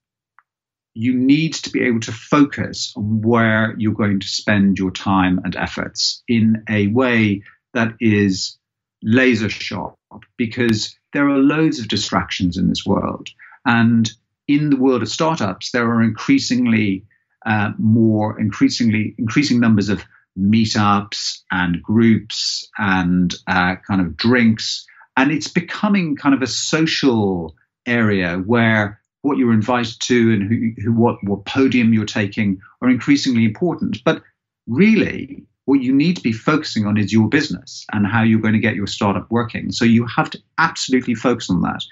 you 0.95 1.15
need 1.15 1.55
to 1.55 1.71
be 1.71 1.83
able 1.83 2.01
to 2.01 2.13
focus 2.13 2.93
on 2.97 3.23
where 3.23 3.75
you're 3.79 3.93
going 3.93 4.21
to 4.21 4.29
spend 4.29 4.79
your 4.79 4.91
time 4.91 5.41
and 5.45 5.57
efforts 5.57 6.23
in 6.29 6.63
a 6.69 6.89
way 6.89 7.43
that 7.75 7.95
is 8.01 8.59
laser 9.03 9.49
sharp 9.49 9.95
because 10.37 10.97
there 11.13 11.29
are 11.29 11.39
loads 11.39 11.79
of 11.79 11.89
distractions 11.89 12.57
in 12.57 12.69
this 12.69 12.85
world. 12.85 13.29
And 13.65 14.11
in 14.49 14.71
the 14.71 14.77
world 14.77 15.03
of 15.03 15.09
startups, 15.09 15.71
there 15.71 15.89
are 15.89 16.03
increasingly 16.03 17.05
uh, 17.47 17.73
more, 17.79 18.39
increasingly, 18.41 19.15
increasing 19.19 19.61
numbers 19.61 19.89
of 19.89 20.05
meetups 20.39 21.41
and 21.51 21.83
groups 21.83 22.69
and 22.79 23.35
uh, 23.47 23.77
kind 23.87 24.01
of 24.01 24.17
drinks. 24.17 24.87
And 25.17 25.33
it's 25.33 25.49
becoming 25.49 26.17
kind 26.17 26.35
of 26.35 26.43
a 26.43 26.47
social 26.47 27.55
area 27.87 28.37
where 28.37 29.01
what 29.23 29.37
you're 29.37 29.53
invited 29.53 30.01
to 30.01 30.33
and 30.33 30.43
who, 30.49 30.83
who 30.83 30.93
what, 30.93 31.23
what 31.25 31.45
podium 31.45 31.93
you're 31.93 32.05
taking 32.05 32.61
are 32.81 32.89
increasingly 32.89 33.45
important. 33.45 33.99
But 34.05 34.23
really, 34.67 35.45
what 35.65 35.81
you 35.81 35.95
need 35.95 36.17
to 36.17 36.23
be 36.23 36.33
focusing 36.33 36.87
on 36.87 36.97
is 36.97 37.13
your 37.13 37.29
business 37.29 37.85
and 37.93 38.07
how 38.07 38.23
you're 38.23 38.41
going 38.41 38.55
to 38.55 38.61
get 38.61 38.77
your 38.77 38.87
startup 38.87 39.31
working. 39.31 39.73
So 39.73 39.85
you 39.85 40.07
have 40.07 40.31
to 40.31 40.43
absolutely 40.57 41.15
focus 41.15 41.51
on 41.51 41.61
that. 41.63 41.83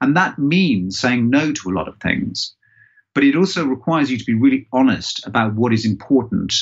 And 0.00 0.16
that 0.16 0.38
means 0.38 0.98
saying 0.98 1.30
no 1.30 1.52
to 1.52 1.70
a 1.70 1.72
lot 1.72 1.88
of 1.88 1.96
things. 1.98 2.54
But 3.14 3.24
it 3.24 3.36
also 3.36 3.64
requires 3.64 4.10
you 4.10 4.18
to 4.18 4.24
be 4.24 4.34
really 4.34 4.66
honest 4.72 5.26
about 5.26 5.54
what 5.54 5.72
is 5.72 5.86
important 5.86 6.52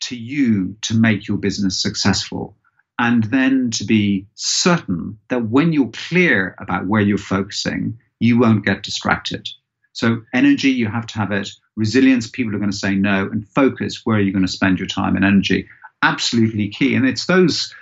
to 0.00 0.16
you 0.16 0.76
to 0.82 0.96
make 0.96 1.28
your 1.28 1.38
business 1.38 1.80
successful. 1.80 2.56
And 2.98 3.24
then 3.24 3.70
to 3.72 3.84
be 3.84 4.26
certain 4.34 5.18
that 5.28 5.48
when 5.48 5.72
you're 5.72 5.90
clear 5.92 6.56
about 6.58 6.86
where 6.86 7.00
you're 7.00 7.18
focusing, 7.18 7.98
you 8.18 8.38
won't 8.38 8.64
get 8.64 8.82
distracted. 8.82 9.48
So, 9.92 10.22
energy, 10.34 10.70
you 10.70 10.88
have 10.88 11.06
to 11.08 11.18
have 11.18 11.32
it. 11.32 11.50
Resilience, 11.76 12.28
people 12.28 12.54
are 12.54 12.58
going 12.58 12.70
to 12.70 12.76
say 12.76 12.94
no. 12.94 13.28
And 13.30 13.46
focus, 13.48 14.02
where 14.04 14.16
are 14.16 14.20
you 14.20 14.32
going 14.32 14.46
to 14.46 14.52
spend 14.52 14.78
your 14.78 14.88
time 14.88 15.16
and 15.16 15.24
energy? 15.24 15.68
absolutely 16.02 16.68
key. 16.68 16.94
And 16.94 17.06
it's 17.06 17.26
those 17.26 17.74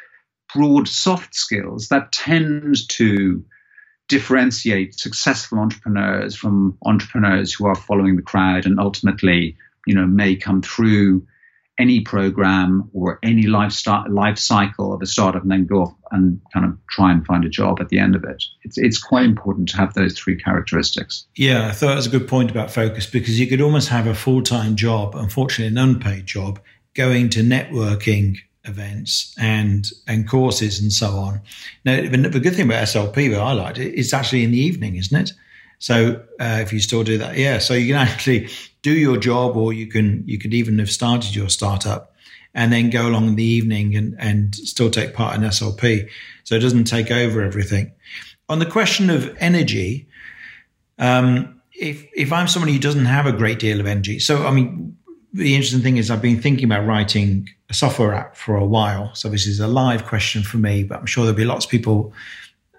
broad 0.54 0.88
soft 0.88 1.35
skills 1.35 1.88
that 1.88 2.12
tend 2.12 2.88
to 2.90 3.44
differentiate 4.08 4.99
successful 4.99 5.58
entrepreneurs 5.58 6.37
from 6.37 6.78
entrepreneurs 6.85 7.52
who 7.52 7.66
are 7.66 7.75
following 7.75 8.16
the 8.16 8.23
crowd 8.23 8.64
and 8.64 8.78
ultimately, 8.78 9.56
you 9.87 9.94
know, 9.94 10.06
may 10.06 10.37
come 10.37 10.62
through 10.62 11.26
any 11.78 12.00
program 12.00 12.88
or 12.95 13.18
any 13.23 13.47
lifestyle 13.47 14.04
life 14.11 14.38
cycle 14.38 14.95
of 14.95 15.02
a 15.02 15.06
startup 15.06 15.42
and 15.42 15.50
then 15.50 15.66
go 15.66 15.83
off 15.83 15.95
and 16.11 16.40
kind 16.52 16.64
of 16.64 16.78
try 16.88 17.12
and 17.12 17.26
find 17.26 17.45
a 17.45 17.49
job 17.49 17.80
at 17.80 17.88
the 17.90 17.99
end 17.99 18.16
of 18.16 18.25
it. 18.25 18.42
It's 18.62 18.78
it's 18.78 18.99
quite 18.99 19.25
important 19.25 19.68
to 19.71 19.76
have 19.76 19.95
those 19.95 20.18
three 20.18 20.37
characteristics. 20.37 21.26
Yeah, 21.35 21.68
I 21.68 21.73
thought 21.73 21.92
it 21.92 21.97
was 21.97 22.06
a 22.06 22.11
good 22.11 22.28
point 22.28 22.50
about 22.50 22.71
focus 22.71 23.06
because 23.06 23.38
you 23.38 23.47
could 23.47 23.61
almost 23.61 23.88
have 23.88 24.06
a 24.06 24.14
full 24.14 24.42
time 24.42 24.76
job, 24.76 25.14
unfortunately 25.14 25.66
an 25.66 25.78
unpaid 25.78 26.26
job, 26.26 26.61
going 26.95 27.28
to 27.30 27.40
networking 27.40 28.38
events 28.64 29.35
and 29.38 29.90
and 30.06 30.28
courses 30.28 30.80
and 30.80 30.92
so 30.92 31.11
on. 31.11 31.40
Now, 31.85 31.97
the 32.00 32.40
good 32.40 32.54
thing 32.54 32.66
about 32.66 32.85
SLP 32.85 33.30
that 33.30 33.40
I 33.40 33.52
liked 33.52 33.78
it's 33.78 34.12
actually 34.12 34.45
in 34.45 34.50
the 34.50 34.59
evening, 34.59 34.97
isn't 34.97 35.16
it? 35.16 35.33
So 35.78 36.23
uh, 36.40 36.59
if 36.62 36.73
you 36.73 36.80
still 36.80 37.04
do 37.04 37.18
that, 37.18 37.37
yeah. 37.37 37.59
So 37.59 37.75
you 37.75 37.92
can 37.92 37.97
actually 38.09 38.49
do 38.83 38.92
your 38.92 39.16
job, 39.16 39.56
or 39.56 39.73
you 39.73 39.87
can 39.87 40.23
you 40.26 40.38
could 40.38 40.54
even 40.54 40.78
have 40.78 40.90
started 40.90 41.35
your 41.35 41.49
startup 41.49 42.14
and 42.54 42.73
then 42.73 42.88
go 42.88 43.06
along 43.06 43.28
in 43.28 43.37
the 43.37 43.45
evening 43.45 43.95
and 43.95 44.16
and 44.18 44.54
still 44.54 44.90
take 44.90 45.14
part 45.14 45.37
in 45.37 45.42
SLP. 45.42 46.09
So 46.45 46.56
it 46.56 46.61
doesn't 46.61 46.85
take 46.85 47.11
over 47.11 47.42
everything. 47.42 47.92
On 48.49 48.59
the 48.59 48.66
question 48.66 49.11
of 49.11 49.37
energy, 49.38 50.09
um, 50.99 51.61
if 51.73 52.06
if 52.14 52.33
I'm 52.33 52.49
somebody 52.49 52.73
who 52.73 52.78
doesn't 52.78 53.04
have 53.04 53.26
a 53.26 53.33
great 53.33 53.59
deal 53.59 53.78
of 53.78 53.87
energy, 53.87 54.18
so 54.18 54.47
I 54.47 54.50
mean, 54.50 54.97
the 55.33 55.54
interesting 55.54 55.83
thing 55.83 55.99
is 55.99 56.11
I've 56.11 56.23
been 56.23 56.40
thinking 56.40 56.64
about 56.64 56.87
writing 56.87 57.49
a 57.68 57.75
software 57.75 58.14
app 58.14 58.37
for 58.37 58.56
a 58.56 58.64
while. 58.64 59.14
So 59.14 59.28
this 59.28 59.47
is 59.47 59.61
a 59.61 59.66
live 59.66 60.06
question 60.06 60.42
for 60.42 60.56
me, 60.56 60.85
but 60.85 60.99
I'm 60.99 61.06
sure 61.06 61.25
there'll 61.25 61.37
be 61.37 61.45
lots 61.45 61.66
of 61.66 61.71
people 61.71 62.12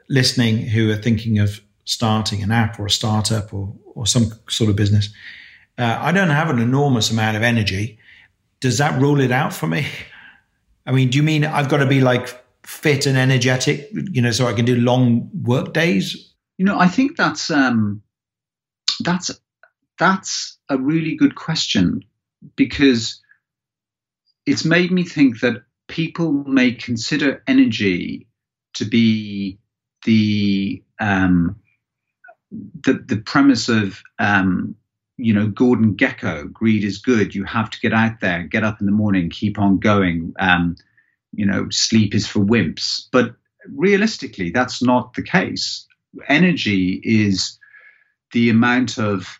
listening 0.09 0.57
who 0.57 0.89
are 0.89 0.95
thinking 0.95 1.37
of 1.39 1.61
starting 1.87 2.43
an 2.43 2.51
app 2.51 2.77
or 2.79 2.85
a 2.85 2.91
startup 2.91 3.53
or, 3.53 3.73
or 3.95 4.05
some 4.05 4.33
sort 4.49 4.69
of 4.69 4.75
business. 4.75 5.09
Uh, 5.77 5.97
I 5.99 6.11
don't 6.11 6.29
have 6.29 6.49
an 6.49 6.59
enormous 6.59 7.09
amount 7.11 7.37
of 7.37 7.43
energy. 7.43 7.97
Does 8.59 8.77
that 8.79 8.99
rule 8.99 9.21
it 9.21 9.31
out 9.31 9.53
for 9.53 9.67
me? 9.67 9.87
I 10.85 10.91
mean, 10.91 11.09
do 11.09 11.17
you 11.17 11.23
mean 11.23 11.45
I've 11.45 11.69
got 11.69 11.77
to 11.77 11.85
be 11.85 12.01
like 12.01 12.43
fit 12.65 13.05
and 13.05 13.17
energetic, 13.17 13.89
you 13.93 14.21
know, 14.21 14.31
so 14.31 14.47
I 14.47 14.53
can 14.53 14.65
do 14.65 14.75
long 14.75 15.29
work 15.43 15.73
days? 15.73 16.33
You 16.57 16.65
know, 16.65 16.77
I 16.77 16.89
think 16.89 17.15
that's 17.15 17.49
um, 17.49 18.01
that's 18.99 19.31
that's 19.97 20.57
a 20.69 20.77
really 20.77 21.15
good 21.15 21.35
question 21.35 22.03
because 22.57 23.21
it's 24.45 24.65
made 24.65 24.91
me 24.91 25.03
think 25.03 25.39
that 25.39 25.63
people 25.87 26.31
may 26.31 26.73
consider 26.73 27.43
energy 27.47 28.27
to 28.73 28.85
be 28.85 29.59
the 30.03 30.83
um, 30.99 31.57
the, 32.51 32.93
the 32.93 33.17
premise 33.17 33.69
of 33.69 34.01
um, 34.19 34.75
you 35.17 35.33
know 35.33 35.47
Gordon 35.47 35.95
Gekko, 35.95 36.51
greed 36.51 36.83
is 36.83 36.99
good. 36.99 37.35
You 37.35 37.43
have 37.45 37.69
to 37.71 37.79
get 37.79 37.93
out 37.93 38.19
there, 38.21 38.43
get 38.43 38.63
up 38.63 38.79
in 38.79 38.85
the 38.85 38.91
morning, 38.91 39.29
keep 39.29 39.59
on 39.59 39.79
going. 39.79 40.33
Um, 40.39 40.75
you 41.33 41.45
know, 41.45 41.67
sleep 41.69 42.15
is 42.15 42.27
for 42.27 42.39
wimps. 42.39 43.07
But 43.11 43.35
realistically, 43.69 44.51
that's 44.51 44.81
not 44.81 45.13
the 45.13 45.23
case. 45.23 45.85
Energy 46.27 47.01
is 47.03 47.59
the 48.31 48.49
amount 48.49 48.97
of 48.97 49.39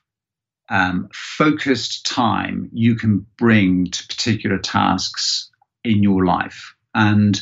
um, 0.70 1.10
focused 1.14 2.06
time 2.06 2.70
you 2.74 2.96
can 2.96 3.26
bring 3.38 3.86
to 3.86 4.08
particular 4.08 4.58
tasks 4.58 5.50
in 5.84 6.04
your 6.04 6.26
life. 6.26 6.76
And 6.94 7.42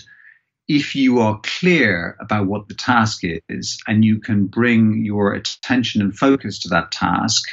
if 0.67 0.95
you 0.95 1.19
are 1.19 1.39
clear 1.43 2.17
about 2.19 2.47
what 2.47 2.67
the 2.67 2.73
task 2.73 3.21
is 3.23 3.77
and 3.87 4.03
you 4.03 4.19
can 4.19 4.47
bring 4.47 5.05
your 5.05 5.33
attention 5.33 6.01
and 6.01 6.17
focus 6.17 6.59
to 6.59 6.69
that 6.69 6.91
task, 6.91 7.43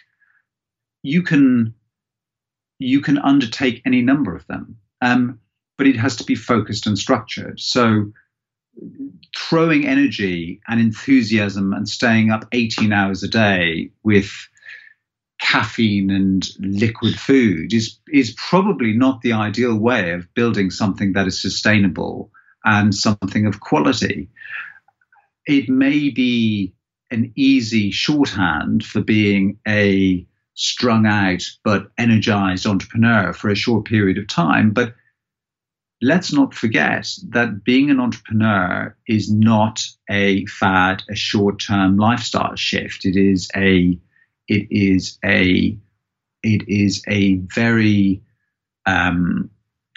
you 1.03 1.23
can 1.23 1.75
you 2.79 3.01
can 3.01 3.19
undertake 3.19 3.83
any 3.87 4.03
number 4.03 4.35
of 4.35 4.47
them. 4.47 4.77
Um, 5.01 5.39
but 5.79 5.87
it 5.87 5.97
has 5.97 6.17
to 6.17 6.25
be 6.25 6.35
focused 6.35 6.87
and 6.87 6.99
structured. 6.99 7.61
So 7.61 8.13
throwing 9.37 9.87
energy 9.87 10.61
and 10.67 10.81
enthusiasm 10.81 11.73
and 11.73 11.89
staying 11.89 12.31
up 12.31 12.47
18 12.53 12.93
hours 12.93 13.23
a 13.23 13.29
day 13.29 13.91
with 14.03 14.31
caffeine 15.39 16.11
and 16.11 16.49
liquid 16.61 17.19
food 17.19 17.75
is 17.75 17.99
is 18.13 18.35
probably 18.39 18.93
not 18.93 19.21
the 19.23 19.33
ideal 19.33 19.77
way 19.77 20.13
of 20.13 20.33
building 20.35 20.71
something 20.71 21.13
that 21.13 21.27
is 21.27 21.43
sustainable 21.43 22.31
and 22.65 22.95
something 22.95 23.47
of 23.47 23.61
quality. 23.61 24.29
It 25.47 25.69
may 25.69 26.11
be 26.11 26.75
an 27.11 27.33
easy 27.37 27.91
shorthand 27.91 28.85
for 28.85 29.03
being 29.03 29.59
a 29.69 30.27
strung 30.55 31.07
out 31.07 31.43
but 31.65 31.91
energized 31.99 32.67
entrepreneur 32.67 33.33
for 33.33 33.51
a 33.51 33.55
short 33.57 33.85
period 33.85 34.19
of 34.19 34.29
time, 34.29 34.71
but 34.71 34.95
let's 36.03 36.33
not 36.33 36.53
forget 36.53 37.09
that 37.29 37.65
being 37.65 37.91
an 37.91 38.01
entrepreneur 38.01 38.95
is 39.07 39.33
not 39.33 39.87
a 40.11 40.45
fad, 40.47 41.03
a 41.09 41.15
short 41.15 41.61
term 41.61 41.97
lifestyle 41.97 42.57
shift. 42.57 43.05
It 43.05 43.17
is 43.17 43.49
a 43.57 43.99
it 44.49 44.67
is 44.71 45.19
a 45.25 45.77
it 46.43 46.69
is 46.69 47.03
a 47.09 47.37
very 47.55 48.21
um, 48.85 49.49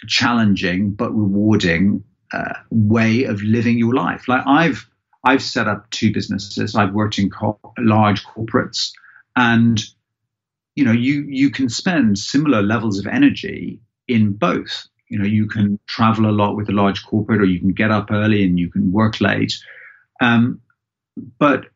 challenging 0.06 0.92
but 0.92 1.10
rewarding 1.10 2.04
uh, 2.32 2.54
way 2.70 3.24
of 3.24 3.42
living 3.42 3.78
your 3.78 3.94
life. 3.94 4.28
Like 4.28 4.46
I've 4.46 4.88
I've 5.24 5.42
set 5.42 5.68
up 5.68 5.90
two 5.90 6.12
businesses. 6.12 6.74
I've 6.74 6.92
worked 6.94 7.18
in 7.18 7.30
co- 7.30 7.58
large 7.78 8.24
corporates, 8.24 8.92
and 9.34 9.82
you 10.76 10.84
know, 10.84 10.92
you 10.92 11.24
you 11.28 11.50
can 11.50 11.68
spend 11.68 12.18
similar 12.18 12.62
levels 12.62 12.98
of 12.98 13.06
energy 13.06 13.80
in 14.06 14.32
both. 14.32 14.86
You 15.08 15.18
know, 15.18 15.24
you 15.24 15.46
can 15.46 15.78
travel 15.86 16.28
a 16.28 16.32
lot 16.32 16.56
with 16.56 16.68
a 16.68 16.72
large 16.72 17.04
corporate, 17.04 17.40
or 17.40 17.44
you 17.44 17.58
can 17.58 17.72
get 17.72 17.90
up 17.90 18.10
early 18.10 18.44
and 18.44 18.58
you 18.58 18.70
can 18.70 18.92
work 18.92 19.20
late. 19.20 19.54
Um, 20.20 20.60
but 21.38 21.66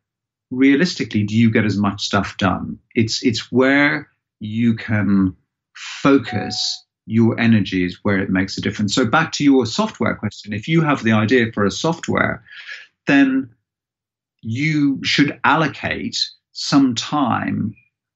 realistically, 0.51 1.23
do 1.25 1.37
you 1.37 1.51
get 1.51 1.65
as 1.65 1.77
much 1.77 2.05
stuff 2.05 2.37
done? 2.37 2.79
It's 2.95 3.25
it's 3.25 3.51
where 3.51 4.11
you 4.39 4.75
can 4.75 5.37
focus 5.75 6.85
your 7.11 7.39
energy 7.41 7.85
is 7.85 7.99
where 8.03 8.19
it 8.19 8.31
makes 8.31 8.57
a 8.57 8.61
difference. 8.61 8.95
So 8.95 9.05
back 9.05 9.33
to 9.33 9.45
your 9.45 9.67
software 9.67 10.15
question, 10.15 10.53
if 10.53 10.69
you 10.69 10.83
have 10.83 11.03
the 11.03 11.13
idea 11.13 11.51
for 11.53 11.65
a 11.65 11.71
software, 11.71 12.45
then 13.07 13.51
you 14.43 15.01
should 15.03 15.39
allocate 15.43 16.17
some 16.53 16.95
time 16.95 17.75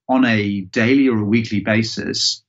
on 0.08 0.24
a 0.24 0.60
daily 0.60 1.08
or 1.08 1.18
a 1.18 1.24
weekly 1.24 1.60
basis 1.60 2.42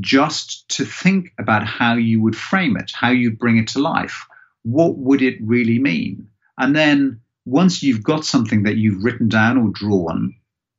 just 0.00 0.66
to 0.70 0.84
think 0.86 1.32
about 1.38 1.66
how 1.66 1.94
you 1.94 2.22
would 2.22 2.36
frame 2.36 2.78
it, 2.78 2.90
how 2.94 3.10
you 3.10 3.30
bring 3.30 3.58
it 3.58 3.68
to 3.68 3.78
life. 3.78 4.26
What 4.62 4.96
would 4.96 5.20
it 5.20 5.36
really 5.42 5.78
mean? 5.78 6.28
And 6.56 6.74
then 6.74 7.20
once 7.44 7.82
you've 7.82 8.02
got 8.02 8.24
something 8.24 8.62
that 8.62 8.76
you've 8.76 9.04
written 9.04 9.28
down 9.28 9.58
or 9.58 9.68
drawn, 9.68 10.34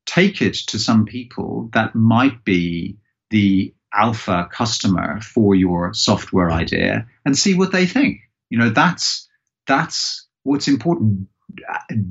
take 0.08 0.42
it 0.42 0.56
to 0.68 0.80
some 0.80 1.06
people 1.06 1.70
that 1.74 1.94
might 1.94 2.44
be 2.44 2.98
the 3.30 3.74
alpha 3.94 4.50
customer 4.52 5.22
for 5.22 5.56
your 5.56 5.94
software 5.94 6.52
idea 6.52 7.06
and 7.26 7.38
see 7.38 7.54
what 7.54 7.72
they 7.72 7.86
think. 7.86 8.20
You 8.50 8.58
know, 8.58 8.70
that's 8.70 9.28
that's 9.68 10.28
what's 10.44 10.68
important. 10.68 11.28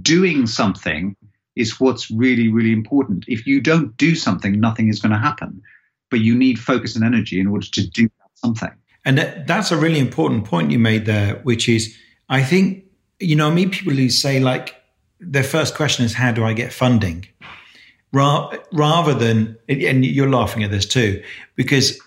Doing 0.02 0.46
something 0.46 1.16
is 1.56 1.80
what's 1.80 2.10
really, 2.10 2.48
really 2.48 2.72
important. 2.72 3.24
If 3.28 3.46
you 3.46 3.60
don't 3.60 3.96
do 3.96 4.14
something, 4.14 4.58
nothing 4.58 4.88
is 4.88 5.00
going 5.00 5.12
to 5.12 5.18
happen. 5.18 5.62
But 6.10 6.20
you 6.20 6.34
need 6.34 6.58
focus 6.58 6.96
and 6.96 7.04
energy 7.04 7.40
in 7.40 7.46
order 7.46 7.66
to 7.72 7.86
do 7.88 8.08
something. 8.36 8.72
And 9.04 9.18
that's 9.46 9.72
a 9.72 9.76
really 9.76 9.98
important 9.98 10.44
point 10.44 10.70
you 10.70 10.78
made 10.78 11.06
there, 11.06 11.36
which 11.42 11.68
is 11.68 11.96
I 12.28 12.42
think, 12.42 12.84
you 13.18 13.36
know, 13.36 13.48
I 13.50 13.54
meet 13.54 13.72
people 13.72 13.92
who 13.92 14.08
say, 14.08 14.40
like, 14.40 14.74
their 15.20 15.44
first 15.44 15.74
question 15.74 16.04
is, 16.04 16.14
how 16.14 16.32
do 16.32 16.44
I 16.44 16.52
get 16.52 16.72
funding? 16.72 17.26
Ra- 18.12 18.52
rather 18.72 19.14
than, 19.14 19.56
and 19.68 20.04
you're 20.04 20.28
laughing 20.28 20.62
at 20.62 20.70
this 20.70 20.84
too, 20.84 21.22
because 21.56 21.98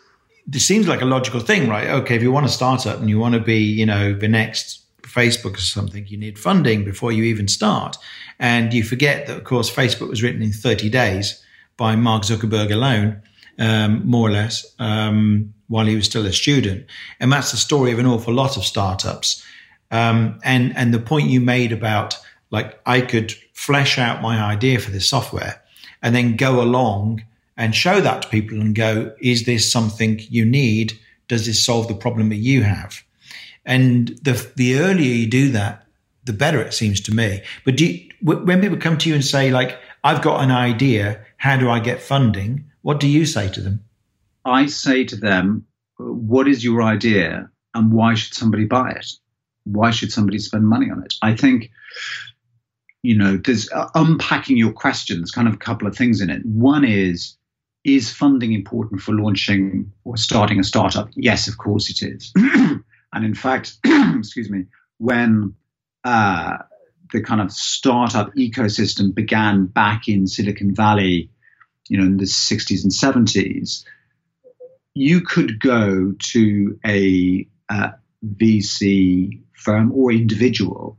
it 0.53 0.59
seems 0.59 0.88
like 0.88 1.01
a 1.01 1.05
logical 1.05 1.39
thing, 1.39 1.67
right? 1.67 1.88
Okay, 1.88 2.15
if 2.15 2.21
you 2.21 2.31
want 2.31 2.45
to 2.45 2.51
start 2.51 2.85
up 2.85 3.00
and 3.00 3.09
you 3.09 3.17
want 3.17 3.33
to 3.33 3.41
be, 3.41 3.57
you 3.57 3.85
know, 3.85 4.13
the 4.13 4.27
next 4.27 4.81
Facebook 5.01 5.55
or 5.55 5.62
something, 5.62 6.05
you 6.07 6.17
need 6.17 6.38
funding 6.38 6.83
before 6.83 7.12
you 7.12 7.24
even 7.24 7.47
start. 7.47 7.97
And 8.39 8.74
you 8.74 8.83
forget 8.83 9.27
that, 9.27 9.38
of 9.38 9.43
course, 9.43 9.74
Facebook 9.74 10.09
was 10.09 10.21
written 10.21 10.41
in 10.41 10.51
30 10.51 10.89
days 10.89 11.43
by 11.77 11.95
Mark 11.95 12.24
Zuckerberg 12.24 12.71
alone, 12.71 13.21
um, 13.57 14.05
more 14.05 14.27
or 14.27 14.31
less, 14.31 14.65
um, 14.77 15.53
while 15.67 15.85
he 15.85 15.95
was 15.95 16.05
still 16.05 16.25
a 16.25 16.33
student. 16.33 16.85
And 17.19 17.31
that's 17.31 17.51
the 17.51 17.57
story 17.57 17.91
of 17.91 18.00
an 18.00 18.05
awful 18.05 18.33
lot 18.33 18.57
of 18.57 18.65
startups. 18.65 19.43
Um, 19.89 20.39
and, 20.43 20.75
and 20.77 20.93
the 20.93 21.00
point 21.00 21.29
you 21.29 21.41
made 21.41 21.71
about 21.71 22.17
like, 22.51 22.79
I 22.85 23.01
could 23.01 23.33
flesh 23.53 23.97
out 23.97 24.21
my 24.21 24.39
idea 24.39 24.79
for 24.79 24.91
this 24.91 25.09
software 25.09 25.62
and 26.05 26.15
then 26.15 26.35
go 26.35 26.62
along 26.62 27.25
and 27.57 27.74
show 27.74 28.00
that 28.00 28.21
to 28.21 28.29
people 28.29 28.62
and 28.62 28.75
go, 28.75 29.12
is 29.19 29.45
this 29.45 29.69
something 29.69 30.19
you 30.29 30.45
need? 30.45 30.93
Does 31.27 31.47
this 31.47 31.65
solve 31.65 31.88
the 31.88 31.95
problem 31.95 32.29
that 32.29 32.35
you 32.35 32.62
have? 32.62 33.03
And 33.65 34.09
the 34.21 34.33
the 34.55 34.77
earlier 34.77 35.12
you 35.12 35.25
do 35.25 35.50
that, 35.53 35.88
the 36.24 36.33
better 36.33 36.62
it 36.62 36.75
seems 36.75 37.01
to 37.01 37.12
me. 37.15 37.41
But 37.63 37.81
you, 37.81 38.07
when 38.21 38.62
people 38.62 38.77
come 38.77 39.00
to 39.00 39.09
you 39.09 39.15
and 39.15 39.25
say 39.25 39.50
like, 39.50 39.79
I've 40.03 40.21
got 40.21 40.43
an 40.43 40.51
idea, 40.51 41.25
how 41.38 41.57
do 41.57 41.72
I 41.72 41.79
get 41.79 42.03
funding? 42.03 42.65
What 42.83 43.00
do 43.00 43.07
you 43.07 43.25
say 43.25 43.50
to 43.50 43.61
them? 43.61 43.83
I 44.46 44.68
say 44.68 45.05
to 45.05 45.15
them, 45.15 45.65
what 45.98 46.48
is 46.48 46.63
your 46.63 46.83
idea 46.83 47.50
and 47.74 47.91
why 47.91 48.13
should 48.13 48.35
somebody 48.35 48.65
buy 48.65 48.91
it? 48.91 49.07
Why 49.63 49.89
should 49.89 50.11
somebody 50.11 50.37
spend 50.37 50.68
money 50.68 50.91
on 50.91 51.01
it? 51.01 51.15
I 51.24 51.35
think 51.35 51.72
you 53.05 53.15
know, 53.15 53.37
there's 53.37 53.72
uh, 53.72 53.87
unpacking 53.94 54.57
your 54.57 54.72
questions, 54.72 55.31
kind 55.31 55.48
of 55.48 55.53
a 55.53 55.57
couple 55.57 55.87
of 55.87 55.96
things 55.96 56.22
in 56.22 56.31
it. 56.31 56.44
One 56.44 56.83
is, 56.83 57.37
is 57.83 58.11
funding 58.11 58.53
important 58.53 59.01
for 59.01 59.13
launching 59.13 59.91
or 60.03 60.18
starting 60.18 60.59
a 60.59 60.63
startup? 60.63 61.09
Yes, 61.15 61.48
of 61.48 61.57
course 61.57 61.89
it 61.91 62.01
is. 62.01 62.33
and 62.35 63.25
in 63.25 63.35
fact, 63.35 63.77
excuse 63.85 64.50
me, 64.50 64.65
when 64.98 65.53
uh, 66.03 66.57
the 67.13 67.22
kind 67.22 67.41
of 67.41 67.51
startup 67.51 68.33
ecosystem 68.33 69.13
began 69.13 69.68
back 69.68 70.07
in 70.07 70.25
Silicon 70.25 70.74
Valley, 70.74 71.29
you 71.87 72.00
know, 72.00 72.05
in 72.05 72.18
the 72.18 72.24
60s 72.24 72.83
and 72.83 72.91
70s, 72.91 73.83
you 74.96 75.22
could 75.22 75.59
go 75.59 76.13
to 76.18 76.79
a 76.83 77.48
uh, 77.70 77.89
VC 78.25 79.44
firm 79.53 79.91
or 79.91 80.11
individual 80.11 80.98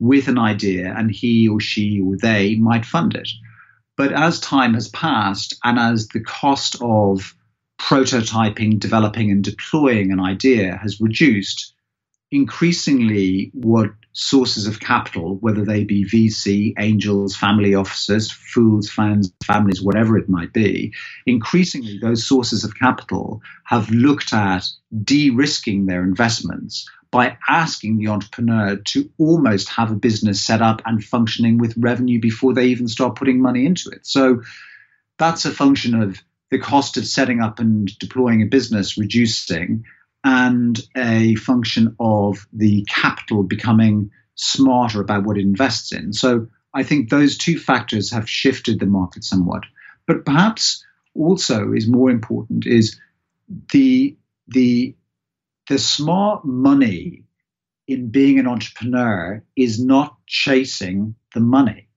with 0.00 0.28
an 0.28 0.38
idea 0.38 0.94
and 0.96 1.10
he 1.10 1.48
or 1.48 1.60
she 1.60 2.00
or 2.00 2.16
they 2.16 2.54
might 2.56 2.86
fund 2.86 3.14
it. 3.14 3.28
But 3.96 4.12
as 4.12 4.38
time 4.40 4.74
has 4.74 4.88
passed 4.88 5.58
and 5.64 5.78
as 5.78 6.08
the 6.08 6.20
cost 6.20 6.76
of 6.80 7.34
prototyping, 7.80 8.78
developing, 8.78 9.30
and 9.30 9.42
deploying 9.42 10.12
an 10.12 10.20
idea 10.20 10.76
has 10.82 11.00
reduced, 11.00 11.74
increasingly 12.30 13.50
what 13.54 13.90
sources 14.12 14.66
of 14.66 14.80
capital, 14.80 15.36
whether 15.36 15.64
they 15.64 15.84
be 15.84 16.04
VC, 16.04 16.74
angels, 16.78 17.36
family 17.36 17.74
offices, 17.74 18.30
fools, 18.30 18.90
fans, 18.90 19.32
families, 19.44 19.80
whatever 19.80 20.18
it 20.18 20.28
might 20.28 20.52
be, 20.52 20.92
increasingly 21.26 21.98
those 21.98 22.26
sources 22.26 22.64
of 22.64 22.74
capital 22.74 23.40
have 23.64 23.88
looked 23.90 24.32
at 24.32 24.64
de 25.04 25.30
risking 25.30 25.86
their 25.86 26.02
investments 26.02 26.88
by 27.10 27.38
asking 27.48 27.96
the 27.96 28.08
entrepreneur 28.08 28.76
to 28.76 29.10
almost 29.18 29.68
have 29.70 29.90
a 29.90 29.96
business 29.96 30.44
set 30.44 30.60
up 30.60 30.82
and 30.84 31.02
functioning 31.02 31.58
with 31.58 31.74
revenue 31.76 32.20
before 32.20 32.52
they 32.52 32.66
even 32.66 32.88
start 32.88 33.16
putting 33.16 33.40
money 33.40 33.64
into 33.64 33.88
it. 33.90 34.06
So 34.06 34.42
that's 35.18 35.44
a 35.44 35.50
function 35.50 36.00
of 36.00 36.22
the 36.50 36.58
cost 36.58 36.96
of 36.96 37.06
setting 37.06 37.40
up 37.40 37.58
and 37.58 37.96
deploying 37.98 38.42
a 38.42 38.46
business 38.46 38.98
reducing 38.98 39.84
and 40.24 40.78
a 40.96 41.34
function 41.36 41.96
of 42.00 42.46
the 42.52 42.84
capital 42.88 43.42
becoming 43.42 44.10
smarter 44.34 45.00
about 45.00 45.24
what 45.24 45.38
it 45.38 45.42
invests 45.42 45.92
in. 45.92 46.12
So 46.12 46.48
I 46.74 46.82
think 46.82 47.08
those 47.08 47.36
two 47.36 47.58
factors 47.58 48.10
have 48.10 48.28
shifted 48.28 48.80
the 48.80 48.86
market 48.86 49.24
somewhat. 49.24 49.64
But 50.06 50.24
perhaps 50.24 50.84
also 51.14 51.72
is 51.72 51.88
more 51.88 52.10
important 52.10 52.66
is 52.66 52.98
the 53.72 54.16
the 54.46 54.94
the 55.68 55.78
smart 55.78 56.44
money 56.44 57.24
in 57.86 58.10
being 58.10 58.38
an 58.38 58.46
entrepreneur 58.46 59.42
is 59.56 59.82
not 59.82 60.16
chasing 60.26 61.14
the 61.34 61.40
money. 61.40 61.88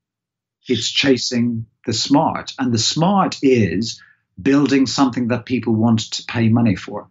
It's 0.67 0.89
chasing 0.89 1.65
the 1.85 1.93
smart. 1.93 2.53
And 2.59 2.73
the 2.73 2.79
smart 2.79 3.37
is 3.41 4.01
building 4.41 4.87
something 4.87 5.29
that 5.29 5.45
people 5.45 5.73
want 5.73 5.99
to 6.11 6.23
pay 6.25 6.49
money 6.49 6.75
for. 6.75 7.09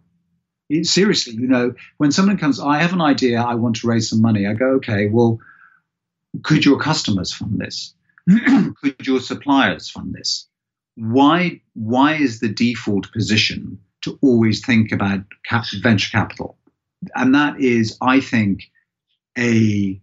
It, 0.69 0.85
seriously, 0.85 1.33
you 1.33 1.47
know, 1.47 1.73
when 1.97 2.11
someone 2.11 2.37
comes, 2.37 2.59
I 2.59 2.79
have 2.79 2.93
an 2.93 3.01
idea, 3.01 3.41
I 3.41 3.55
want 3.55 3.77
to 3.77 3.87
raise 3.87 4.09
some 4.09 4.21
money, 4.21 4.47
I 4.47 4.53
go, 4.53 4.75
okay, 4.75 5.09
well, 5.09 5.39
could 6.43 6.63
your 6.63 6.79
customers 6.79 7.33
fund 7.33 7.59
this? 7.59 7.93
could 8.81 9.05
your 9.05 9.19
suppliers 9.19 9.89
fund 9.89 10.13
this? 10.13 10.47
Why, 10.95 11.61
why 11.73 12.15
is 12.15 12.39
the 12.39 12.49
default 12.49 13.11
position 13.11 13.79
to 14.01 14.17
always 14.21 14.65
think 14.65 14.91
about 14.91 15.21
cap- 15.45 15.65
venture 15.81 16.09
capital. 16.11 16.57
And 17.15 17.33
that 17.35 17.59
is, 17.59 17.97
I 18.01 18.19
think, 18.19 18.71
a 19.37 19.99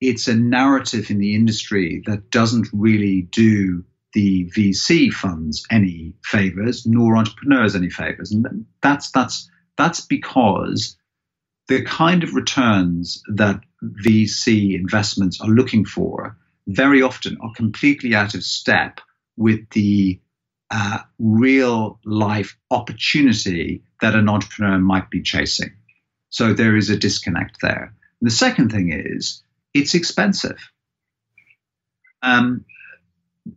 it's 0.00 0.26
a 0.26 0.34
narrative 0.34 1.10
in 1.10 1.18
the 1.18 1.34
industry 1.34 2.02
that 2.06 2.30
doesn't 2.30 2.68
really 2.72 3.22
do 3.22 3.84
the 4.14 4.50
VC 4.56 5.12
funds 5.12 5.64
any 5.70 6.12
favors, 6.24 6.84
nor 6.84 7.16
entrepreneurs 7.16 7.74
any 7.76 7.88
favors. 7.88 8.32
And 8.32 8.66
that's 8.82 9.10
that's 9.10 9.48
that's 9.76 10.00
because 10.00 10.96
the 11.68 11.82
kind 11.84 12.22
of 12.22 12.34
returns 12.34 13.22
that 13.28 13.60
VC 14.04 14.74
investments 14.74 15.40
are 15.40 15.48
looking 15.48 15.84
for 15.84 16.36
very 16.66 17.02
often 17.02 17.36
are 17.40 17.52
completely 17.54 18.14
out 18.14 18.34
of 18.34 18.42
step 18.42 19.00
with 19.36 19.68
the 19.70 20.20
uh, 20.72 21.00
real 21.18 22.00
life 22.04 22.56
opportunity 22.70 23.82
that 24.00 24.14
an 24.14 24.28
entrepreneur 24.28 24.78
might 24.78 25.10
be 25.10 25.22
chasing. 25.22 25.70
So 26.30 26.54
there 26.54 26.76
is 26.76 26.88
a 26.88 26.96
disconnect 26.96 27.58
there. 27.60 27.94
The 28.22 28.30
second 28.30 28.72
thing 28.72 28.90
is 28.90 29.42
it's 29.74 29.94
expensive. 29.94 30.58
Um, 32.22 32.64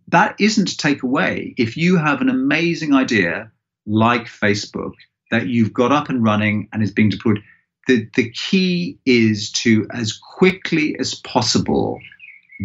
that 0.09 0.35
isn't 0.39 0.67
to 0.67 0.77
take 0.77 1.03
away 1.03 1.53
if 1.57 1.77
you 1.77 1.95
have 1.97 2.19
an 2.19 2.29
amazing 2.29 2.93
idea 2.93 3.51
like 3.85 4.25
Facebook 4.25 4.93
that 5.31 5.47
you've 5.47 5.73
got 5.73 5.91
up 5.91 6.09
and 6.09 6.23
running 6.23 6.67
and 6.73 6.83
is 6.83 6.91
being 6.91 7.09
deployed. 7.09 7.41
The, 7.87 8.09
the 8.15 8.31
key 8.31 8.99
is 9.05 9.51
to, 9.63 9.87
as 9.93 10.11
quickly 10.13 10.97
as 10.99 11.15
possible, 11.15 11.99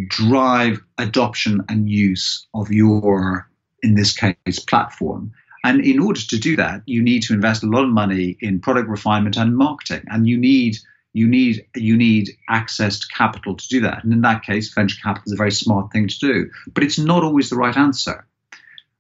drive 0.09 0.81
adoption 0.99 1.63
and 1.69 1.89
use 1.89 2.47
of 2.55 2.73
your, 2.73 3.50
in 3.83 3.95
this 3.95 4.17
case, 4.17 4.59
platform. 4.59 5.33
And 5.65 5.85
in 5.85 5.99
order 5.99 6.21
to 6.21 6.39
do 6.39 6.57
that, 6.57 6.83
you 6.87 7.03
need 7.03 7.23
to 7.25 7.35
invest 7.35 7.63
a 7.63 7.67
lot 7.67 7.85
of 7.85 7.91
money 7.91 8.37
in 8.41 8.61
product 8.61 8.89
refinement 8.89 9.37
and 9.37 9.57
marketing. 9.57 10.05
And 10.09 10.27
you 10.27 10.39
need 10.39 10.79
you 11.13 11.27
need 11.27 11.67
you 11.75 11.97
need 11.97 12.31
access 12.49 12.99
to 13.01 13.07
capital 13.09 13.57
to 13.57 13.69
do 13.69 13.81
that. 13.81 14.05
And 14.05 14.13
in 14.13 14.21
that 14.23 14.43
case, 14.43 14.73
venture 14.73 14.97
capital 15.03 15.25
is 15.27 15.33
a 15.33 15.37
very 15.37 15.53
smart 15.53 15.93
thing 15.93 16.09
to 16.09 16.19
do. 16.19 16.51
But 16.73 16.85
it's 16.85 16.99
not 16.99 17.25
always 17.25 17.51
the 17.51 17.57
right 17.57 17.77
answer. 17.77 18.27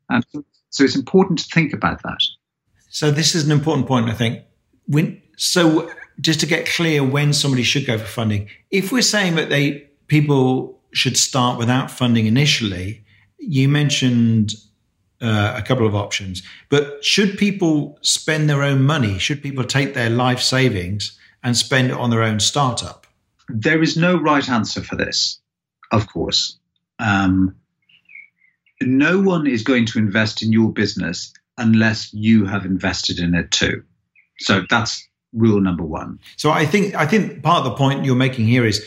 And 0.08 0.24
so, 0.70 0.84
it's 0.84 0.96
important 0.96 1.38
to 1.38 1.46
think 1.46 1.72
about 1.72 2.02
that. 2.02 2.20
So 2.88 3.10
this 3.12 3.34
is 3.34 3.44
an 3.44 3.52
important 3.52 3.86
point, 3.86 4.08
I 4.08 4.14
think. 4.14 4.42
When, 4.86 5.22
so 5.36 5.90
just 6.20 6.40
to 6.40 6.46
get 6.46 6.66
clear 6.66 7.04
when 7.04 7.32
somebody 7.32 7.62
should 7.62 7.86
go 7.86 7.96
for 7.96 8.04
funding, 8.04 8.48
if 8.70 8.90
we're 8.90 9.02
saying 9.02 9.36
that 9.36 9.48
they 9.48 9.88
people 10.08 10.80
should 10.92 11.16
start 11.16 11.56
without 11.56 11.90
funding 11.90 12.26
initially, 12.26 13.04
you 13.38 13.68
mentioned 13.68 14.54
uh, 15.20 15.54
a 15.56 15.62
couple 15.62 15.86
of 15.86 15.94
options. 15.94 16.42
But 16.68 17.04
should 17.04 17.38
people 17.38 17.98
spend 18.02 18.48
their 18.48 18.62
own 18.62 18.82
money? 18.82 19.18
Should 19.18 19.42
people 19.42 19.64
take 19.64 19.94
their 19.94 20.10
life 20.10 20.40
savings 20.40 21.18
and 21.42 21.56
spend 21.56 21.90
it 21.90 21.96
on 21.96 22.10
their 22.10 22.22
own 22.22 22.40
startup? 22.40 23.06
There 23.48 23.82
is 23.82 23.96
no 23.96 24.16
right 24.16 24.48
answer 24.48 24.82
for 24.82 24.96
this, 24.96 25.40
of 25.90 26.06
course. 26.06 26.58
Um, 26.98 27.56
no 28.80 29.20
one 29.20 29.46
is 29.46 29.62
going 29.62 29.86
to 29.86 29.98
invest 29.98 30.42
in 30.42 30.52
your 30.52 30.72
business 30.72 31.32
unless 31.58 32.12
you 32.14 32.46
have 32.46 32.64
invested 32.64 33.18
in 33.18 33.34
it 33.34 33.50
too. 33.50 33.82
So 34.38 34.62
that's 34.70 35.06
rule 35.32 35.60
number 35.60 35.84
one. 35.84 36.18
So 36.36 36.50
I 36.50 36.66
think 36.66 36.94
I 36.94 37.06
think 37.06 37.42
part 37.42 37.58
of 37.58 37.64
the 37.64 37.76
point 37.76 38.04
you're 38.04 38.16
making 38.16 38.46
here 38.46 38.64
is 38.64 38.84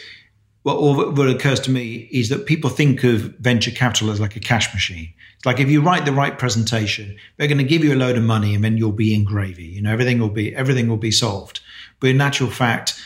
what, 0.64 1.14
what 1.16 1.30
occurs 1.30 1.60
to 1.62 1.72
me 1.72 2.08
is 2.12 2.30
that 2.30 2.46
people 2.46 2.70
think 2.70 3.04
of 3.04 3.36
venture 3.38 3.72
capital 3.72 4.10
as 4.10 4.20
like 4.20 4.36
a 4.36 4.40
cash 4.40 4.74
machine. 4.74 5.14
It's 5.36 5.46
like 5.46 5.60
if 5.60 5.70
you 5.70 5.82
write 5.82 6.06
the 6.06 6.14
right 6.14 6.40
presentation, 6.40 7.18
they're 7.38 7.50
going 7.50 7.58
to 7.58 7.66
give 7.66 7.84
you 7.84 7.94
a 7.94 7.96
load 7.96 8.18
of 8.18 8.24
money 8.24 8.56
and 8.56 8.64
then 8.64 8.78
you'll 8.78 8.94
be 8.94 9.14
in 9.14 9.26
gravy. 9.26 9.66
You 9.66 9.82
know, 9.82 9.92
everything 9.92 10.20
will 10.20 10.30
be 10.30 10.56
everything 10.56 10.88
will 10.88 10.98
be 10.98 11.12
solved. 11.12 11.60
But 12.00 12.12
in 12.12 12.22
actual 12.22 12.50
fact, 12.50 13.00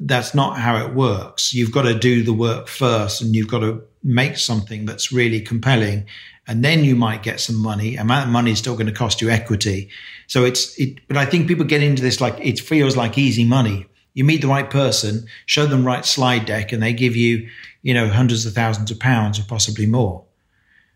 that's 0.00 0.34
not 0.34 0.58
how 0.58 0.76
it 0.84 0.94
works. 0.94 1.52
You've 1.52 1.72
got 1.72 1.82
to 1.82 1.98
do 1.98 2.22
the 2.22 2.32
work 2.32 2.68
first 2.68 3.20
and 3.20 3.36
you've 3.36 3.48
got 3.48 3.60
to 3.60 3.82
make 4.02 4.38
something 4.38 4.86
that's 4.86 5.12
really 5.12 5.40
compelling. 5.42 6.06
And 6.46 6.64
then 6.64 6.84
you 6.84 6.96
might 6.96 7.22
get 7.22 7.40
some 7.40 7.56
money. 7.56 7.98
And 7.98 8.08
that 8.08 8.28
money 8.28 8.52
is 8.52 8.58
still 8.58 8.74
going 8.74 8.86
to 8.86 8.92
cost 8.92 9.20
you 9.20 9.28
equity. 9.28 9.90
So 10.26 10.46
it's, 10.46 10.78
it, 10.78 11.06
but 11.06 11.18
I 11.18 11.26
think 11.26 11.48
people 11.48 11.66
get 11.66 11.82
into 11.82 12.02
this 12.02 12.22
like 12.22 12.38
it 12.40 12.60
feels 12.60 12.96
like 12.96 13.18
easy 13.18 13.44
money 13.44 13.87
you 14.18 14.24
meet 14.24 14.40
the 14.40 14.48
right 14.48 14.68
person, 14.68 15.28
show 15.46 15.64
them 15.64 15.86
right 15.86 16.04
slide 16.04 16.44
deck, 16.44 16.72
and 16.72 16.82
they 16.82 16.92
give 16.92 17.14
you, 17.14 17.48
you 17.82 17.94
know, 17.94 18.08
hundreds 18.08 18.44
of 18.46 18.52
thousands 18.52 18.90
of 18.90 18.98
pounds 18.98 19.38
or 19.38 19.44
possibly 19.44 19.86
more. 19.86 20.24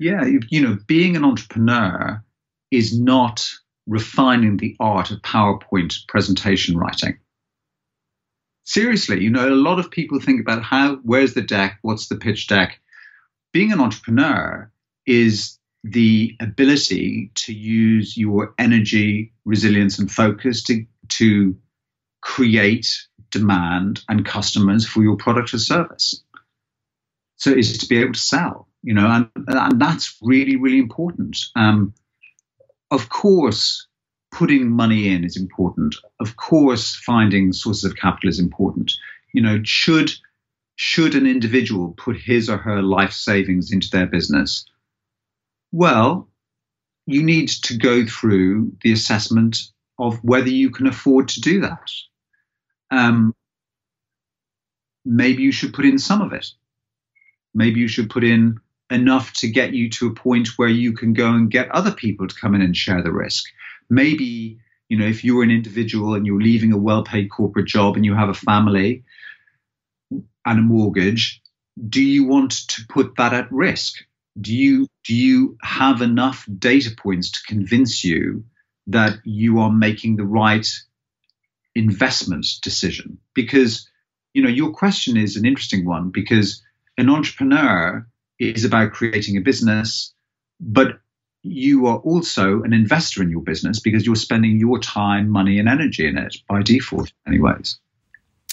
Yeah, 0.00 0.24
you 0.50 0.60
know, 0.60 0.76
being 0.88 1.14
an 1.14 1.24
entrepreneur 1.24 2.20
is 2.72 2.98
not 2.98 3.48
refining 3.86 4.56
the 4.56 4.76
art 4.80 5.12
of 5.12 5.22
PowerPoint 5.22 6.04
presentation 6.08 6.76
writing. 6.76 7.16
Seriously, 8.64 9.22
you 9.22 9.30
know, 9.30 9.48
a 9.48 9.54
lot 9.54 9.78
of 9.78 9.92
people 9.92 10.18
think 10.18 10.40
about 10.40 10.64
how, 10.64 10.96
where's 11.04 11.34
the 11.34 11.42
deck, 11.42 11.78
what's 11.82 12.08
the 12.08 12.16
pitch 12.16 12.48
deck. 12.48 12.80
Being 13.52 13.70
an 13.70 13.80
entrepreneur 13.80 14.68
is 15.06 15.60
the 15.84 16.36
ability 16.40 17.30
to 17.36 17.52
use 17.52 18.16
your 18.16 18.52
energy, 18.58 19.32
resilience, 19.44 20.00
and 20.00 20.10
focus 20.10 20.64
to, 20.64 20.84
to 21.10 21.56
create 22.22 22.86
demand 23.32 24.02
and 24.08 24.24
customers 24.24 24.86
for 24.86 25.02
your 25.02 25.16
product 25.16 25.52
or 25.52 25.58
service. 25.58 26.22
So 27.36 27.50
is 27.50 27.76
to 27.78 27.88
be 27.88 27.98
able 27.98 28.12
to 28.12 28.20
sell, 28.20 28.68
you 28.82 28.94
know, 28.94 29.08
and, 29.08 29.28
and 29.48 29.80
that's 29.80 30.16
really, 30.22 30.54
really 30.54 30.78
important. 30.78 31.36
Um, 31.56 31.92
of 32.92 33.08
course, 33.08 33.88
putting 34.30 34.70
money 34.70 35.08
in 35.08 35.24
is 35.24 35.36
important. 35.36 35.96
Of 36.20 36.36
course, 36.36 36.94
finding 36.94 37.52
sources 37.52 37.84
of 37.84 37.96
capital 37.96 38.28
is 38.28 38.38
important. 38.38 38.92
You 39.34 39.42
know, 39.42 39.60
should 39.64 40.12
should 40.76 41.14
an 41.14 41.26
individual 41.26 41.94
put 41.96 42.16
his 42.16 42.48
or 42.48 42.56
her 42.58 42.82
life 42.82 43.12
savings 43.12 43.72
into 43.72 43.90
their 43.90 44.06
business? 44.06 44.64
Well, 45.70 46.28
you 47.06 47.22
need 47.22 47.48
to 47.48 47.76
go 47.76 48.06
through 48.06 48.72
the 48.82 48.92
assessment 48.92 49.58
of 49.98 50.22
whether 50.22 50.48
you 50.48 50.70
can 50.70 50.86
afford 50.86 51.28
to 51.28 51.40
do 51.40 51.60
that 51.60 51.90
um, 52.92 53.34
maybe 55.04 55.42
you 55.42 55.50
should 55.50 55.72
put 55.72 55.86
in 55.86 55.98
some 55.98 56.20
of 56.20 56.32
it. 56.32 56.46
Maybe 57.54 57.80
you 57.80 57.88
should 57.88 58.10
put 58.10 58.22
in 58.22 58.60
enough 58.90 59.32
to 59.32 59.48
get 59.48 59.72
you 59.72 59.88
to 59.90 60.08
a 60.08 60.14
point 60.14 60.48
where 60.56 60.68
you 60.68 60.92
can 60.92 61.14
go 61.14 61.30
and 61.30 61.50
get 61.50 61.70
other 61.70 61.90
people 61.90 62.28
to 62.28 62.34
come 62.34 62.54
in 62.54 62.60
and 62.60 62.76
share 62.76 63.02
the 63.02 63.12
risk. 63.12 63.44
Maybe, 63.88 64.58
you 64.88 64.98
know, 64.98 65.06
if 65.06 65.24
you're 65.24 65.42
an 65.42 65.50
individual 65.50 66.14
and 66.14 66.26
you're 66.26 66.40
leaving 66.40 66.72
a 66.72 66.76
well 66.76 67.02
paid 67.02 67.30
corporate 67.30 67.66
job 67.66 67.96
and 67.96 68.04
you 68.04 68.14
have 68.14 68.28
a 68.28 68.34
family 68.34 69.04
and 70.10 70.58
a 70.58 70.62
mortgage, 70.62 71.40
do 71.88 72.02
you 72.02 72.24
want 72.26 72.68
to 72.68 72.82
put 72.88 73.16
that 73.16 73.32
at 73.32 73.50
risk? 73.50 73.94
Do 74.38 74.54
you 74.54 74.86
do 75.04 75.14
you 75.14 75.56
have 75.62 76.02
enough 76.02 76.46
data 76.58 76.90
points 76.96 77.30
to 77.32 77.40
convince 77.46 78.04
you 78.04 78.44
that 78.86 79.18
you 79.24 79.60
are 79.60 79.72
making 79.72 80.16
the 80.16 80.24
right 80.24 80.66
investment 81.74 82.46
decision. 82.62 83.18
Because 83.34 83.88
you 84.34 84.42
know 84.42 84.48
your 84.48 84.72
question 84.72 85.16
is 85.16 85.36
an 85.36 85.44
interesting 85.44 85.84
one 85.84 86.10
because 86.10 86.62
an 86.98 87.08
entrepreneur 87.08 88.06
is 88.38 88.64
about 88.64 88.92
creating 88.92 89.36
a 89.36 89.40
business 89.40 90.12
but 90.60 91.00
you 91.42 91.86
are 91.86 91.98
also 91.98 92.62
an 92.62 92.72
investor 92.72 93.22
in 93.22 93.30
your 93.30 93.42
business 93.42 93.80
because 93.80 94.06
you're 94.06 94.14
spending 94.14 94.60
your 94.60 94.78
time 94.78 95.28
money 95.28 95.58
and 95.58 95.68
energy 95.68 96.06
in 96.06 96.16
it 96.16 96.36
by 96.48 96.62
default 96.62 97.12
anyways. 97.26 97.80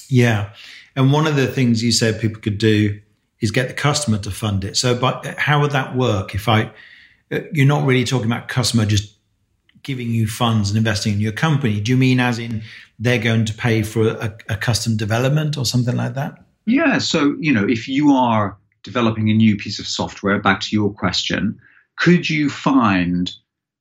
Yeah. 0.09 0.53
And 0.95 1.11
one 1.11 1.27
of 1.27 1.35
the 1.35 1.45
things 1.45 1.83
you 1.83 1.91
said 1.91 2.19
people 2.19 2.41
could 2.41 2.57
do 2.57 2.99
is 3.41 3.51
get 3.51 3.67
the 3.67 3.75
customer 3.75 4.17
to 4.17 4.31
fund 4.31 4.65
it. 4.65 4.75
So 4.75 4.97
but 4.97 5.23
how 5.37 5.61
would 5.61 5.71
that 5.71 5.95
work 5.95 6.33
if 6.33 6.47
i 6.47 6.71
uh, 7.31 7.41
you're 7.53 7.67
not 7.67 7.85
really 7.85 8.05
talking 8.05 8.25
about 8.25 8.47
customer 8.47 8.85
just 8.85 9.18
giving 9.83 10.09
you 10.11 10.27
funds 10.27 10.69
and 10.69 10.77
investing 10.77 11.13
in 11.13 11.19
your 11.19 11.31
company. 11.31 11.79
Do 11.79 11.91
you 11.91 11.97
mean 11.97 12.19
as 12.19 12.39
in 12.39 12.63
they're 12.97 13.19
going 13.19 13.45
to 13.45 13.53
pay 13.53 13.83
for 13.83 14.07
a, 14.07 14.37
a 14.49 14.55
custom 14.55 14.97
development 14.97 15.57
or 15.57 15.65
something 15.65 15.95
like 15.95 16.15
that? 16.15 16.43
Yeah. 16.65 16.99
So, 16.99 17.35
you 17.39 17.53
know, 17.53 17.67
if 17.67 17.87
you 17.87 18.11
are 18.11 18.57
developing 18.83 19.29
a 19.29 19.33
new 19.33 19.55
piece 19.55 19.79
of 19.79 19.87
software, 19.87 20.39
back 20.39 20.61
to 20.61 20.75
your 20.75 20.91
question, 20.91 21.59
could 21.97 22.29
you 22.29 22.49
find 22.49 23.31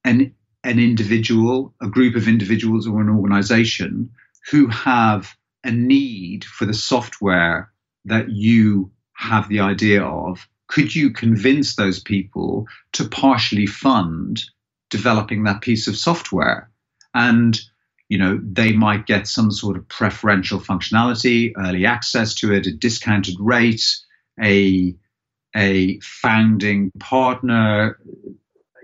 an 0.05 0.35
an 0.65 0.79
individual, 0.79 1.73
a 1.81 1.89
group 1.89 2.17
of 2.17 2.27
individuals 2.27 2.87
or 2.87 3.01
an 3.01 3.09
organization 3.09 4.11
who 4.51 4.67
have 4.67 5.37
a 5.65 5.71
need 5.71 6.45
for 6.45 6.67
the 6.67 6.75
software 6.75 7.71
that 8.05 8.29
you 8.31 8.91
have 9.15 9.49
the 9.49 9.61
idea 9.61 10.03
of? 10.03 10.49
Could 10.67 10.95
you 10.95 11.11
convince 11.11 11.77
those 11.77 12.01
people 12.01 12.67
to 12.93 13.09
partially 13.09 13.67
fund 13.67 14.43
developing 14.91 15.45
that 15.45 15.61
piece 15.61 15.89
of 15.89 15.97
software. 15.97 16.71
And 17.15 17.59
you 18.09 18.17
know, 18.17 18.41
they 18.43 18.73
might 18.73 19.07
get 19.07 19.29
some 19.29 19.51
sort 19.51 19.77
of 19.77 19.87
preferential 19.89 20.59
functionality, 20.59 21.53
early 21.59 21.85
access 21.85 22.35
to 22.37 22.53
it, 22.55 22.67
a 22.67 22.73
discounted 22.73 23.37
rate, 23.39 23.85
a 24.43 24.95
a 25.55 25.99
founding 26.01 26.91
partner. 26.99 27.99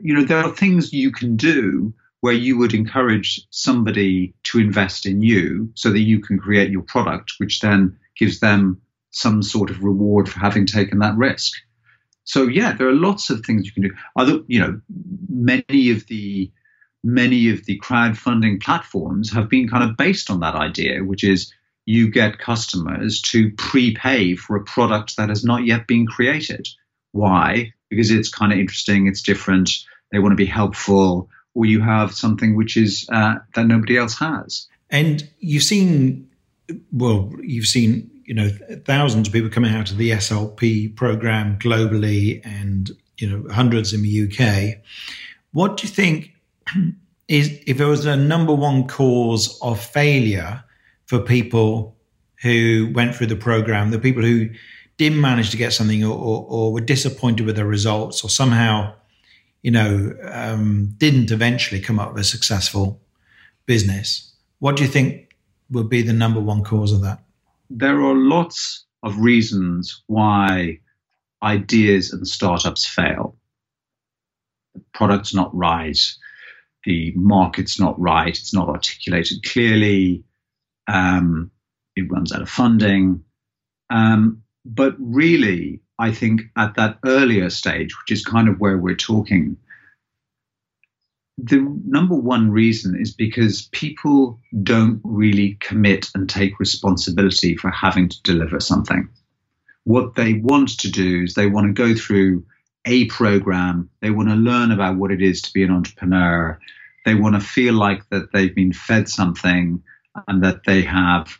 You 0.00 0.14
know, 0.14 0.24
there 0.24 0.44
are 0.44 0.50
things 0.50 0.92
you 0.92 1.10
can 1.10 1.36
do 1.36 1.94
where 2.20 2.34
you 2.34 2.56
would 2.58 2.74
encourage 2.74 3.46
somebody 3.50 4.34
to 4.44 4.58
invest 4.58 5.06
in 5.06 5.22
you 5.22 5.70
so 5.74 5.90
that 5.90 6.00
you 6.00 6.20
can 6.20 6.38
create 6.38 6.70
your 6.70 6.82
product, 6.82 7.34
which 7.38 7.60
then 7.60 7.98
gives 8.16 8.40
them 8.40 8.80
some 9.10 9.42
sort 9.42 9.70
of 9.70 9.84
reward 9.84 10.28
for 10.28 10.40
having 10.40 10.66
taken 10.66 10.98
that 10.98 11.16
risk. 11.16 11.52
So 12.24 12.46
yeah, 12.46 12.72
there 12.72 12.88
are 12.88 12.94
lots 12.94 13.30
of 13.30 13.44
things 13.44 13.66
you 13.66 13.72
can 13.72 13.82
do. 13.82 13.94
Other, 14.16 14.40
you 14.46 14.58
know, 14.60 14.80
many 15.28 15.90
of 15.90 16.06
the 16.06 16.50
many 17.04 17.50
of 17.50 17.66
the 17.66 17.78
crowdfunding 17.78 18.62
platforms 18.62 19.30
have 19.32 19.48
been 19.48 19.68
kind 19.68 19.88
of 19.88 19.96
based 19.96 20.30
on 20.30 20.40
that 20.40 20.54
idea, 20.54 21.04
which 21.04 21.22
is 21.22 21.52
you 21.84 22.10
get 22.10 22.38
customers 22.38 23.20
to 23.20 23.50
prepay 23.52 24.34
for 24.36 24.56
a 24.56 24.64
product 24.64 25.16
that 25.18 25.28
has 25.28 25.44
not 25.44 25.66
yet 25.66 25.86
been 25.86 26.06
created. 26.06 26.66
Why? 27.12 27.74
Because 27.90 28.10
it's 28.10 28.30
kind 28.30 28.52
of 28.52 28.58
interesting, 28.58 29.06
it's 29.06 29.20
different, 29.20 29.70
they 30.10 30.18
want 30.18 30.32
to 30.32 30.36
be 30.36 30.46
helpful, 30.46 31.28
or 31.54 31.66
you 31.66 31.82
have 31.82 32.14
something 32.14 32.56
which 32.56 32.78
is 32.78 33.06
uh, 33.12 33.34
that 33.54 33.66
nobody 33.66 33.98
else 33.98 34.18
has. 34.18 34.66
And 34.88 35.28
you've 35.40 35.62
seen, 35.62 36.30
well, 36.90 37.32
you've 37.42 37.66
seen 37.66 38.10
you 38.24 38.34
know 38.34 38.48
thousands 38.84 39.28
of 39.28 39.32
people 39.32 39.50
coming 39.50 39.74
out 39.74 39.90
of 39.90 39.96
the 39.96 40.10
SLP 40.10 40.94
program 40.96 41.58
globally, 41.58 42.40
and 42.44 42.90
you 43.18 43.28
know 43.28 43.48
hundreds 43.52 43.92
in 43.92 44.02
the 44.02 44.28
UK. 44.28 44.78
What 45.52 45.76
do 45.76 45.86
you 45.86 45.92
think 45.92 46.32
is 47.28 47.58
if 47.66 47.78
there 47.78 47.86
was 47.86 48.06
a 48.06 48.16
number 48.16 48.54
one 48.54 48.86
cause 48.86 49.58
of 49.62 49.80
failure 49.80 50.62
for 51.06 51.20
people 51.20 51.96
who 52.42 52.90
went 52.94 53.14
through 53.14 53.28
the 53.28 53.36
program, 53.36 53.90
the 53.90 53.98
people 53.98 54.22
who 54.22 54.50
didn't 54.96 55.20
manage 55.20 55.50
to 55.50 55.56
get 55.56 55.72
something 55.72 56.04
or, 56.04 56.16
or, 56.16 56.46
or 56.48 56.72
were 56.72 56.80
disappointed 56.80 57.46
with 57.46 57.56
the 57.56 57.64
results 57.64 58.22
or 58.22 58.28
somehow, 58.28 58.94
you 59.62 59.70
know, 59.70 60.14
um, 60.30 60.94
didn't 60.98 61.30
eventually 61.30 61.80
come 61.80 61.98
up 61.98 62.12
with 62.12 62.20
a 62.20 62.24
successful 62.24 63.00
business, 63.66 64.32
what 64.58 64.76
do 64.76 64.82
you 64.82 64.88
think 64.88 65.34
would 65.70 65.88
be 65.88 66.02
the 66.02 66.12
number 66.12 66.40
one 66.40 66.62
cause 66.62 66.92
of 66.92 67.00
that? 67.02 67.20
There 67.70 68.02
are 68.02 68.14
lots 68.14 68.84
of 69.02 69.18
reasons 69.18 70.02
why 70.06 70.80
ideas 71.42 72.12
and 72.12 72.26
startups 72.26 72.86
fail. 72.86 73.36
The 74.74 74.82
product's 74.92 75.34
not 75.34 75.54
right, 75.54 75.98
the 76.84 77.12
market's 77.14 77.78
not 77.78 77.98
right, 78.00 78.28
it's 78.36 78.54
not 78.54 78.68
articulated 78.68 79.42
clearly, 79.44 80.24
um, 80.86 81.50
it 81.96 82.10
runs 82.10 82.32
out 82.32 82.42
of 82.42 82.48
funding. 82.48 83.24
Um, 83.90 84.42
but 84.64 84.94
really, 84.98 85.80
I 85.98 86.12
think 86.12 86.42
at 86.56 86.74
that 86.76 86.98
earlier 87.04 87.50
stage, 87.50 87.94
which 88.00 88.10
is 88.10 88.24
kind 88.24 88.48
of 88.48 88.58
where 88.58 88.78
we're 88.78 88.96
talking, 88.96 89.56
the 91.36 91.60
number 91.84 92.14
one 92.14 92.50
reason 92.50 92.96
is 92.98 93.12
because 93.12 93.68
people 93.72 94.38
don't 94.62 95.00
really 95.02 95.56
commit 95.60 96.10
and 96.14 96.28
take 96.28 96.60
responsibility 96.60 97.56
for 97.56 97.70
having 97.70 98.08
to 98.08 98.22
deliver 98.22 98.60
something. 98.60 99.08
What 99.84 100.14
they 100.14 100.34
want 100.34 100.78
to 100.80 100.90
do 100.90 101.24
is 101.24 101.34
they 101.34 101.46
want 101.46 101.66
to 101.66 101.72
go 101.72 101.94
through 101.94 102.44
a 102.86 103.06
program, 103.06 103.90
they 104.00 104.10
want 104.10 104.28
to 104.28 104.34
learn 104.34 104.70
about 104.70 104.96
what 104.96 105.10
it 105.10 105.22
is 105.22 105.42
to 105.42 105.52
be 105.52 105.62
an 105.62 105.70
entrepreneur, 105.70 106.58
they 107.04 107.14
want 107.14 107.34
to 107.34 107.40
feel 107.40 107.74
like 107.74 108.08
that 108.10 108.32
they've 108.32 108.54
been 108.54 108.72
fed 108.72 109.08
something 109.08 109.82
and 110.28 110.42
that 110.42 110.64
they 110.66 110.82
have 110.82 111.38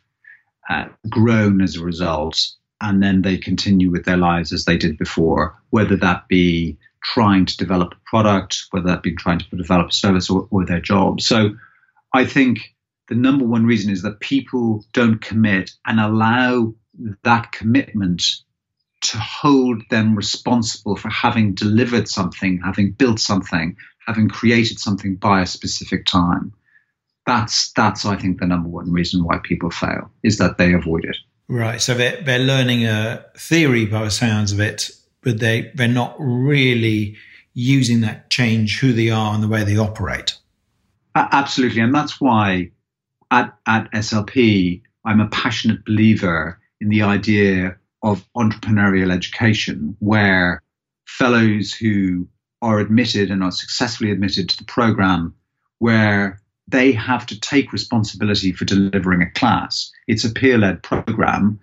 uh, 0.69 0.87
grown 1.09 1.61
as 1.61 1.77
a 1.77 1.85
result, 1.85 2.51
and 2.81 3.03
then 3.03 3.23
they 3.23 3.37
continue 3.37 3.91
with 3.91 4.05
their 4.05 4.17
lives 4.17 4.53
as 4.53 4.65
they 4.65 4.77
did 4.77 4.99
before, 4.99 5.55
whether 5.71 5.97
that 5.97 6.27
be 6.29 6.77
trying 7.05 7.47
to 7.47 7.57
develop 7.57 7.93
a 7.93 8.11
product, 8.11 8.65
whether 8.71 8.87
that 8.87 9.03
be 9.03 9.15
trying 9.15 9.39
to 9.39 9.57
develop 9.57 9.91
a 9.91 9.93
service 9.93 10.31
or, 10.31 10.49
or 10.51 10.65
their 10.65 10.81
job. 10.81 11.21
So 11.21 11.51
I 12.13 12.25
think 12.25 12.75
the 13.09 13.15
number 13.15 13.45
one 13.45 13.67
reason 13.67 13.93
is 13.93 14.03
that 14.03 14.21
people 14.21 14.85
don't 14.93 15.21
commit 15.21 15.73
and 15.87 16.01
allow 16.01 16.75
that 17.23 17.53
commitment 17.53 18.23
to 19.03 19.19
hold 19.19 19.83
them 19.91 20.17
responsible 20.17 20.97
for 20.97 21.11
having 21.11 21.55
delivered 21.55 22.09
something, 22.09 22.61
having 22.65 22.93
built 22.93 23.21
something, 23.21 23.77
having 24.07 24.29
created 24.29 24.79
something 24.79 25.17
by 25.17 25.43
a 25.43 25.47
specific 25.47 26.07
time. 26.07 26.55
That's 27.27 27.73
that's 27.73 28.05
I 28.07 28.17
think 28.17 28.41
the 28.41 28.47
number 28.47 28.69
one 28.69 28.93
reason 28.93 29.25
why 29.25 29.39
people 29.43 29.71
fail 29.71 30.11
is 30.23 30.39
that 30.39 30.57
they 30.57 30.73
avoid 30.73 31.05
it. 31.05 31.17
Right. 31.49 31.81
So 31.81 31.95
they're 31.95 32.21
they're 32.23 32.39
learning 32.39 32.87
a 32.87 33.25
theory 33.37 33.85
by 33.85 34.05
the 34.05 34.11
sounds 34.11 34.53
of 34.53 34.61
it, 34.61 34.91
but 35.25 35.41
they 35.41 35.73
they're 35.75 35.89
not 35.89 36.15
really 36.19 37.17
using 37.55 38.01
that 38.03 38.31
change 38.31 38.81
who 38.81 38.93
they 38.93 39.11
are 39.11 39.35
and 39.35 39.43
the 39.43 39.49
way 39.49 39.65
they 39.65 39.77
operate. 39.77 40.37
Absolutely, 41.15 41.81
and 41.81 41.95
that's 41.95 42.21
why 42.21 42.71
at 43.31 43.57
at 43.67 43.91
SLP 43.93 44.83
I'm 45.05 45.21
a 45.21 45.29
passionate 45.29 45.85
believer 45.85 46.61
in 46.81 46.89
the 46.89 47.03
idea 47.03 47.77
of 48.03 48.27
entrepreneurial 48.37 49.13
education, 49.13 49.97
where 50.01 50.63
fellows 51.07 51.73
who 51.73 52.29
are 52.61 52.79
admitted 52.79 53.31
and 53.31 53.43
are 53.43 53.51
successfully 53.51 54.11
admitted 54.11 54.49
to 54.49 54.59
the 54.59 54.65
program, 54.65 55.35
where 55.79 56.41
they 56.69 56.93
have 56.93 57.27
to 57.27 57.39
take 57.41 57.73
responsibility 57.73 58.53
for 58.53 58.65
delivering 58.65 59.23
a 59.23 59.31
class. 59.31 59.91
It's 60.07 60.25
a 60.25 60.33
peer 60.33 60.59
led 60.59 60.83
program. 60.83 61.61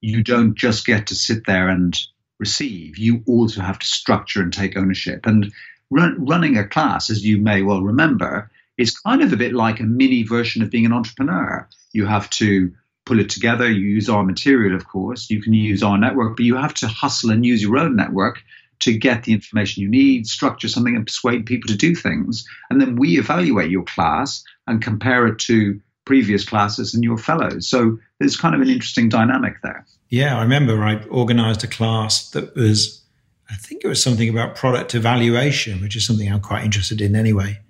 You 0.00 0.22
don't 0.22 0.54
just 0.54 0.86
get 0.86 1.06
to 1.08 1.14
sit 1.14 1.46
there 1.46 1.68
and 1.68 1.98
receive, 2.40 2.98
you 2.98 3.22
also 3.26 3.60
have 3.60 3.78
to 3.78 3.86
structure 3.86 4.42
and 4.42 4.52
take 4.52 4.76
ownership. 4.76 5.26
And 5.26 5.52
run, 5.90 6.24
running 6.24 6.56
a 6.56 6.66
class, 6.66 7.10
as 7.10 7.24
you 7.24 7.38
may 7.38 7.62
well 7.62 7.82
remember, 7.82 8.50
is 8.78 8.98
kind 8.98 9.22
of 9.22 9.32
a 9.32 9.36
bit 9.36 9.52
like 9.52 9.78
a 9.78 9.84
mini 9.84 10.24
version 10.24 10.62
of 10.62 10.70
being 10.70 10.86
an 10.86 10.92
entrepreneur. 10.92 11.68
You 11.92 12.06
have 12.06 12.28
to 12.30 12.72
pull 13.04 13.20
it 13.20 13.28
together. 13.28 13.70
You 13.70 13.86
use 13.86 14.08
our 14.08 14.24
material, 14.24 14.74
of 14.74 14.88
course. 14.88 15.30
You 15.30 15.42
can 15.42 15.52
use 15.52 15.82
our 15.82 15.98
network, 15.98 16.36
but 16.36 16.46
you 16.46 16.56
have 16.56 16.74
to 16.74 16.88
hustle 16.88 17.30
and 17.30 17.44
use 17.44 17.62
your 17.62 17.78
own 17.78 17.94
network 17.94 18.42
to 18.80 18.96
get 18.96 19.24
the 19.24 19.32
information 19.34 19.82
you 19.82 19.90
need, 19.90 20.26
structure 20.26 20.68
something, 20.68 20.96
and 20.96 21.06
persuade 21.06 21.44
people 21.44 21.68
to 21.68 21.76
do 21.76 21.94
things. 21.94 22.46
And 22.70 22.80
then 22.80 22.96
we 22.96 23.18
evaluate 23.18 23.70
your 23.70 23.84
class 23.84 24.42
and 24.66 24.82
compare 24.82 25.26
it 25.26 25.38
to 25.40 25.80
previous 26.06 26.44
classes 26.44 26.94
and 26.94 27.04
your 27.04 27.18
fellows. 27.18 27.68
So 27.68 27.98
there's 28.18 28.38
kind 28.38 28.54
of 28.54 28.62
an 28.62 28.68
interesting 28.68 29.10
dynamic 29.10 29.60
there. 29.62 29.84
Yeah, 30.10 30.36
I 30.36 30.42
remember 30.42 30.82
I 30.82 31.02
organized 31.04 31.64
a 31.64 31.68
class 31.68 32.30
that 32.30 32.54
was, 32.54 33.02
I 33.48 33.54
think 33.54 33.84
it 33.84 33.88
was 33.88 34.02
something 34.02 34.28
about 34.28 34.56
product 34.56 34.94
evaluation, 34.94 35.80
which 35.80 35.96
is 35.96 36.06
something 36.06 36.30
I'm 36.30 36.40
quite 36.40 36.64
interested 36.64 37.00
in 37.00 37.16
anyway. 37.16 37.60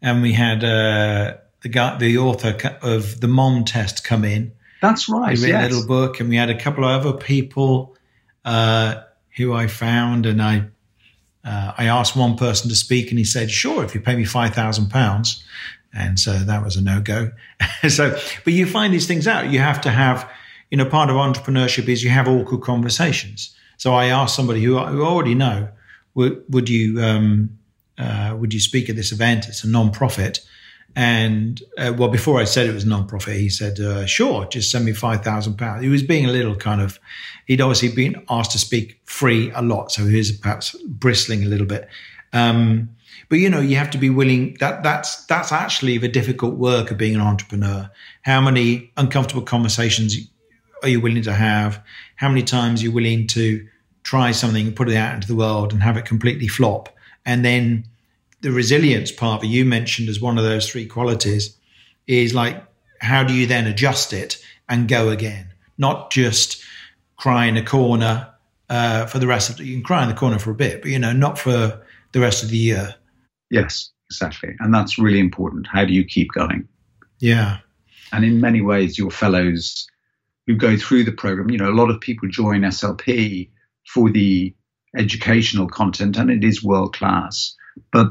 And 0.00 0.22
we 0.22 0.32
had 0.32 0.64
uh, 0.64 1.36
the 1.60 1.68
guy, 1.68 1.98
the 1.98 2.18
author 2.18 2.78
of 2.82 3.20
the 3.20 3.28
Mom 3.28 3.64
Test 3.64 4.04
come 4.04 4.24
in. 4.24 4.52
That's 4.80 5.08
right. 5.08 5.36
He 5.36 5.44
read 5.44 5.50
yes. 5.50 5.70
a 5.70 5.74
little 5.74 5.86
book, 5.86 6.18
and 6.18 6.28
we 6.28 6.36
had 6.36 6.50
a 6.50 6.58
couple 6.58 6.84
of 6.84 7.04
other 7.04 7.18
people. 7.18 7.96
Uh, 8.44 9.02
who 9.36 9.52
I 9.52 9.66
found, 9.66 10.26
and 10.26 10.42
I 10.42 10.66
uh, 11.44 11.72
I 11.76 11.86
asked 11.86 12.14
one 12.16 12.36
person 12.36 12.68
to 12.68 12.76
speak, 12.76 13.10
and 13.10 13.18
he 13.18 13.24
said, 13.24 13.50
"Sure, 13.50 13.84
if 13.84 13.94
you 13.94 14.00
pay 14.00 14.16
me 14.16 14.24
five 14.24 14.54
thousand 14.54 14.90
pounds." 14.90 15.42
And 15.94 16.18
so 16.18 16.32
that 16.32 16.64
was 16.64 16.76
a 16.76 16.82
no 16.82 17.02
go. 17.02 17.32
so, 17.88 18.18
but 18.44 18.52
you 18.54 18.66
find 18.66 18.94
these 18.94 19.06
things 19.06 19.26
out. 19.26 19.50
You 19.50 19.58
have 19.58 19.82
to 19.82 19.90
have, 19.90 20.30
you 20.72 20.78
know, 20.78 20.86
part 20.86 21.10
of 21.10 21.16
entrepreneurship 21.16 21.86
is 21.86 22.02
you 22.02 22.08
have 22.08 22.26
awkward 22.26 22.62
conversations. 22.62 23.54
So 23.76 23.92
I 23.92 24.06
asked 24.06 24.34
somebody 24.34 24.62
who, 24.62 24.78
who 24.78 25.04
already 25.04 25.34
know, 25.34 25.68
would, 26.14 26.42
would 26.48 26.70
you 26.70 26.98
um, 26.98 27.58
uh, 27.98 28.34
would 28.38 28.54
you 28.54 28.60
speak 28.60 28.88
at 28.88 28.96
this 28.96 29.12
event? 29.12 29.48
It's 29.48 29.64
a 29.64 29.68
non-profit. 29.68 30.40
And 30.96 31.62
uh, 31.76 31.92
well, 31.96 32.08
before 32.08 32.40
I 32.40 32.44
said 32.44 32.66
it 32.66 32.72
was 32.72 32.86
non-profit, 32.86 33.36
he 33.36 33.50
said, 33.50 33.80
uh, 33.80 34.06
"Sure, 34.06 34.46
just 34.46 34.70
send 34.70 34.86
me 34.86 34.92
five 34.92 35.22
thousand 35.22 35.56
pounds." 35.56 35.82
He 35.82 35.90
was 35.90 36.02
being 36.02 36.24
a 36.24 36.32
little 36.32 36.54
kind 36.54 36.80
of. 36.80 36.98
He'd 37.46 37.60
obviously 37.60 37.90
been 37.94 38.24
asked 38.30 38.52
to 38.52 38.58
speak 38.58 39.00
free 39.04 39.50
a 39.54 39.62
lot, 39.62 39.92
so 39.92 40.06
he 40.06 40.16
was 40.16 40.32
perhaps 40.32 40.74
bristling 40.86 41.44
a 41.44 41.48
little 41.48 41.66
bit. 41.66 41.88
Um, 42.32 42.90
but 43.28 43.38
you 43.38 43.48
know, 43.48 43.60
you 43.60 43.76
have 43.76 43.90
to 43.90 43.98
be 43.98 44.10
willing. 44.10 44.56
That 44.60 44.82
that's 44.82 45.24
that's 45.26 45.52
actually 45.52 45.98
the 45.98 46.08
difficult 46.08 46.54
work 46.54 46.90
of 46.90 46.98
being 46.98 47.14
an 47.14 47.22
entrepreneur. 47.22 47.90
How 48.22 48.40
many 48.40 48.92
uncomfortable 48.98 49.42
conversations 49.42 50.16
are 50.82 50.88
you 50.88 51.00
willing 51.00 51.22
to 51.22 51.32
have? 51.32 51.82
How 52.16 52.28
many 52.28 52.42
times 52.42 52.80
are 52.80 52.84
you 52.84 52.92
willing 52.92 53.26
to 53.28 53.66
try 54.02 54.32
something, 54.32 54.72
put 54.74 54.88
it 54.88 54.96
out 54.96 55.14
into 55.14 55.28
the 55.28 55.36
world, 55.36 55.72
and 55.72 55.82
have 55.82 55.96
it 55.96 56.04
completely 56.04 56.48
flop, 56.48 56.88
and 57.24 57.44
then 57.44 57.84
the 58.40 58.50
resilience 58.50 59.12
part 59.12 59.40
that 59.40 59.46
you 59.46 59.64
mentioned 59.64 60.08
as 60.08 60.20
one 60.20 60.36
of 60.36 60.44
those 60.44 60.68
three 60.68 60.86
qualities 60.86 61.56
is 62.06 62.34
like, 62.34 62.62
how 63.00 63.22
do 63.22 63.32
you 63.32 63.46
then 63.46 63.66
adjust 63.66 64.12
it 64.12 64.44
and 64.68 64.88
go 64.88 65.08
again? 65.08 65.52
Not 65.78 66.10
just 66.10 66.62
cry 67.16 67.46
in 67.46 67.56
a 67.56 67.64
corner 67.64 68.28
uh, 68.68 69.06
for 69.06 69.20
the 69.20 69.26
rest 69.26 69.50
of 69.50 69.58
the, 69.58 69.64
you 69.64 69.76
can 69.76 69.84
cry 69.84 70.02
in 70.02 70.08
the 70.08 70.14
corner 70.14 70.38
for 70.38 70.50
a 70.50 70.54
bit, 70.54 70.82
but 70.82 70.90
you 70.90 70.98
know, 70.98 71.12
not 71.12 71.38
for 71.38 71.80
the 72.10 72.20
rest 72.20 72.42
of 72.42 72.50
the 72.50 72.56
year. 72.56 72.94
Yes, 73.50 73.90
exactly. 74.10 74.56
And 74.58 74.74
that's 74.74 74.98
really 74.98 75.20
important. 75.20 75.66
How 75.66 75.84
do 75.84 75.92
you 75.92 76.04
keep 76.04 76.32
going? 76.32 76.68
Yeah. 77.20 77.58
And 78.12 78.24
in 78.24 78.40
many 78.40 78.60
ways, 78.60 78.98
your 78.98 79.10
fellows 79.10 79.86
who 80.46 80.56
go 80.56 80.76
through 80.76 81.04
the 81.04 81.12
program, 81.12 81.50
you 81.50 81.58
know, 81.58 81.70
a 81.70 81.74
lot 81.74 81.90
of 81.90 82.00
people 82.00 82.28
join 82.28 82.62
SLP 82.62 83.50
for 83.86 84.10
the 84.10 84.54
educational 84.96 85.68
content 85.68 86.16
and 86.16 86.30
it 86.30 86.44
is 86.44 86.62
world 86.62 86.94
class. 86.94 87.54
But 87.92 88.08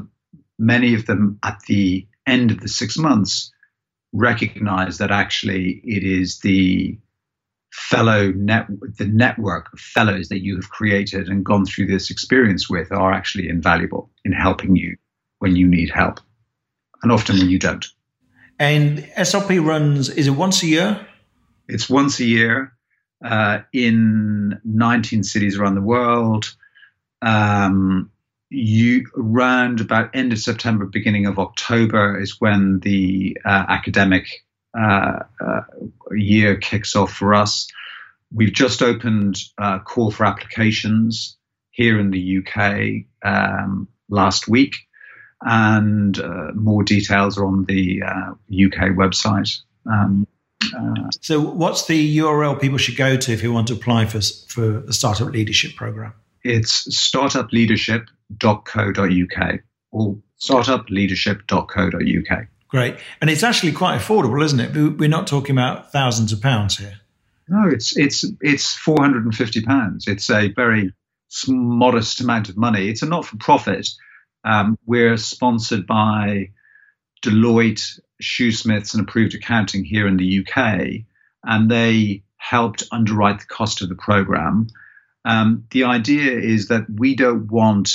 many 0.58 0.94
of 0.94 1.06
them 1.06 1.38
at 1.42 1.60
the 1.66 2.06
end 2.26 2.50
of 2.50 2.60
the 2.60 2.68
six 2.68 2.96
months 2.96 3.52
recognize 4.12 4.98
that 4.98 5.10
actually 5.10 5.80
it 5.84 6.04
is 6.04 6.40
the 6.40 6.98
fellow 7.72 8.30
net 8.32 8.66
the 8.98 9.06
network 9.06 9.72
of 9.72 9.80
fellows 9.80 10.28
that 10.28 10.42
you 10.42 10.54
have 10.56 10.68
created 10.68 11.28
and 11.28 11.42
gone 11.42 11.64
through 11.64 11.86
this 11.86 12.10
experience 12.10 12.68
with 12.68 12.92
are 12.92 13.12
actually 13.12 13.48
invaluable 13.48 14.10
in 14.26 14.32
helping 14.32 14.76
you 14.76 14.94
when 15.38 15.56
you 15.56 15.66
need 15.66 15.88
help 15.88 16.20
and 17.02 17.10
often 17.10 17.38
when 17.38 17.48
you 17.48 17.58
don't. 17.58 17.86
And 18.58 18.98
slp 19.16 19.64
runs 19.64 20.10
is 20.10 20.26
it 20.26 20.32
once 20.32 20.62
a 20.62 20.66
year 20.66 21.06
it's 21.72 21.88
once 21.88 22.20
a 22.20 22.24
year 22.24 22.72
uh, 23.24 23.60
in 23.72 24.60
19 24.64 25.22
cities 25.24 25.58
around 25.58 25.74
the 25.74 25.80
world 25.80 26.54
um, 27.22 28.10
you 28.52 29.06
around 29.16 29.80
about 29.80 30.14
end 30.14 30.32
of 30.32 30.38
September, 30.38 30.84
beginning 30.84 31.26
of 31.26 31.38
October 31.38 32.20
is 32.20 32.40
when 32.40 32.80
the 32.80 33.36
uh, 33.44 33.64
academic 33.68 34.26
uh, 34.78 35.20
uh, 35.40 35.60
year 36.12 36.56
kicks 36.56 36.94
off 36.94 37.12
for 37.12 37.34
us. 37.34 37.66
We've 38.30 38.52
just 38.52 38.82
opened 38.82 39.38
a 39.58 39.80
call 39.80 40.10
for 40.10 40.26
applications 40.26 41.36
here 41.70 41.98
in 41.98 42.10
the 42.10 42.38
UK 42.38 43.06
um, 43.24 43.88
last 44.10 44.48
week, 44.48 44.74
and 45.40 46.18
uh, 46.18 46.52
more 46.54 46.82
details 46.82 47.38
are 47.38 47.46
on 47.46 47.64
the 47.64 48.02
UK 48.02 48.82
uh, 48.82 48.94
website. 48.94 49.60
Um, 49.90 50.26
Uh, 50.76 51.08
so, 51.20 51.40
what's 51.40 51.86
the 51.86 52.18
URL 52.18 52.60
people 52.60 52.76
should 52.78 52.96
go 52.96 53.16
to 53.16 53.32
if 53.32 53.42
you 53.42 53.52
want 53.52 53.68
to 53.68 53.74
apply 53.74 54.06
for 54.06 54.20
for 54.48 54.80
the 54.80 54.92
Startup 54.92 55.28
Leadership 55.28 55.76
Program? 55.76 56.12
It's 56.44 56.88
startupleadership.co.uk 56.88 59.60
or 59.92 60.18
startupleadership.co.uk. 60.40 62.46
Great, 62.68 62.96
and 63.20 63.30
it's 63.30 63.42
actually 63.42 63.72
quite 63.72 64.00
affordable, 64.00 64.44
isn't 64.44 64.60
it? 64.60 64.74
We're 64.74 65.08
not 65.08 65.26
talking 65.26 65.54
about 65.54 65.92
thousands 65.92 66.32
of 66.32 66.40
pounds 66.40 66.78
here. 66.78 66.94
No, 67.48 67.68
it's 67.68 67.96
it's 67.96 68.24
it's 68.40 68.74
four 68.74 68.96
hundred 68.98 69.24
and 69.24 69.34
fifty 69.34 69.60
pounds. 69.60 70.08
It's 70.08 70.30
a 70.30 70.48
very 70.52 70.90
modest 71.48 72.20
amount 72.20 72.48
of 72.48 72.56
money. 72.56 72.88
It's 72.88 73.02
a 73.02 73.06
not 73.06 73.26
for 73.26 73.36
profit. 73.36 73.88
Um, 74.44 74.78
we're 74.86 75.16
sponsored 75.16 75.86
by 75.86 76.50
Deloitte, 77.24 78.00
Shoesmiths, 78.22 78.94
and 78.94 79.06
Approved 79.06 79.34
Accounting 79.34 79.84
here 79.84 80.06
in 80.06 80.16
the 80.16 80.40
UK, 80.40 81.04
and 81.44 81.70
they 81.70 82.22
helped 82.36 82.84
underwrite 82.90 83.40
the 83.40 83.46
cost 83.46 83.82
of 83.82 83.88
the 83.88 83.94
program. 83.94 84.68
Um, 85.24 85.64
the 85.70 85.84
idea 85.84 86.38
is 86.38 86.68
that 86.68 86.86
we 86.90 87.14
don't 87.14 87.50
want 87.50 87.92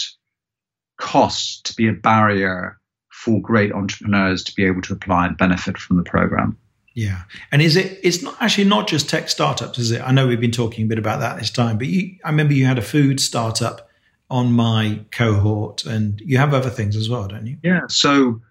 cost 0.98 1.66
to 1.66 1.76
be 1.76 1.88
a 1.88 1.94
barrier 1.94 2.80
for 3.10 3.42
great 3.42 3.72
entrepreneurs 3.72 4.44
to 4.46 4.56
be 4.56 4.66
able 4.66 4.82
to 4.82 4.94
apply 4.94 5.28
and 5.28 5.38
benefit 5.38 5.78
from 5.78 5.98
the 5.98 6.04
program. 6.04 6.58
Yeah, 6.94 7.24
and 7.52 7.62
is 7.62 7.76
it? 7.76 8.00
It's 8.02 8.24
not 8.24 8.36
actually 8.40 8.64
not 8.64 8.88
just 8.88 9.08
tech 9.08 9.30
startups, 9.30 9.78
is 9.78 9.92
it? 9.92 10.02
I 10.02 10.12
know 10.12 10.26
we've 10.26 10.42
been 10.42 10.50
talking 10.50 10.86
a 10.86 10.88
bit 10.88 10.98
about 10.98 11.20
that 11.20 11.38
this 11.38 11.52
time, 11.52 11.78
but 11.78 11.86
you, 11.86 12.18
I 12.24 12.30
remember 12.30 12.54
you 12.54 12.66
had 12.66 12.80
a 12.80 12.82
food 12.82 13.20
startup 13.20 13.88
on 14.32 14.52
my 14.52 15.02
cohort, 15.12 15.86
and 15.86 16.20
you 16.22 16.40
have 16.40 16.56
other 16.56 16.72
things 16.72 16.96
as 16.96 17.08
well, 17.08 17.28
don't 17.28 17.46
you? 17.46 17.58
Yeah. 17.62 17.82
So 17.88 18.42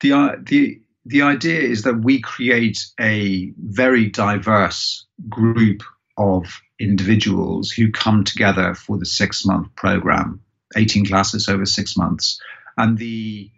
the 0.00 0.12
uh, 0.12 0.36
the 0.40 0.80
the 1.08 1.22
idea 1.22 1.60
is 1.60 1.82
that 1.82 2.02
we 2.02 2.20
create 2.20 2.86
a 3.00 3.52
very 3.58 4.06
diverse 4.06 5.06
group 5.28 5.82
of 6.16 6.60
individuals 6.78 7.70
who 7.70 7.90
come 7.90 8.24
together 8.24 8.74
for 8.74 8.98
the 8.98 9.06
six 9.06 9.44
month 9.44 9.74
program, 9.74 10.40
18 10.76 11.06
classes 11.06 11.48
over 11.48 11.64
six 11.66 11.96
months, 11.96 12.40
and 12.76 12.98
the 12.98 13.50